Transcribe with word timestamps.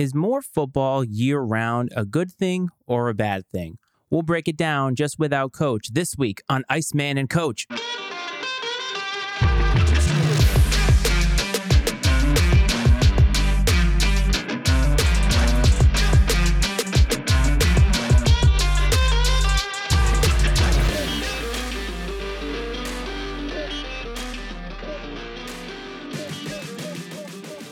Is 0.00 0.14
more 0.14 0.40
football 0.40 1.04
year 1.04 1.42
round 1.42 1.90
a 1.94 2.06
good 2.06 2.32
thing 2.32 2.70
or 2.86 3.10
a 3.10 3.14
bad 3.14 3.46
thing? 3.46 3.76
We'll 4.08 4.22
break 4.22 4.48
it 4.48 4.56
down 4.56 4.94
just 4.94 5.18
without 5.18 5.52
Coach 5.52 5.88
this 5.92 6.16
week 6.16 6.40
on 6.48 6.64
Iceman 6.70 7.18
and 7.18 7.28
Coach. 7.28 7.66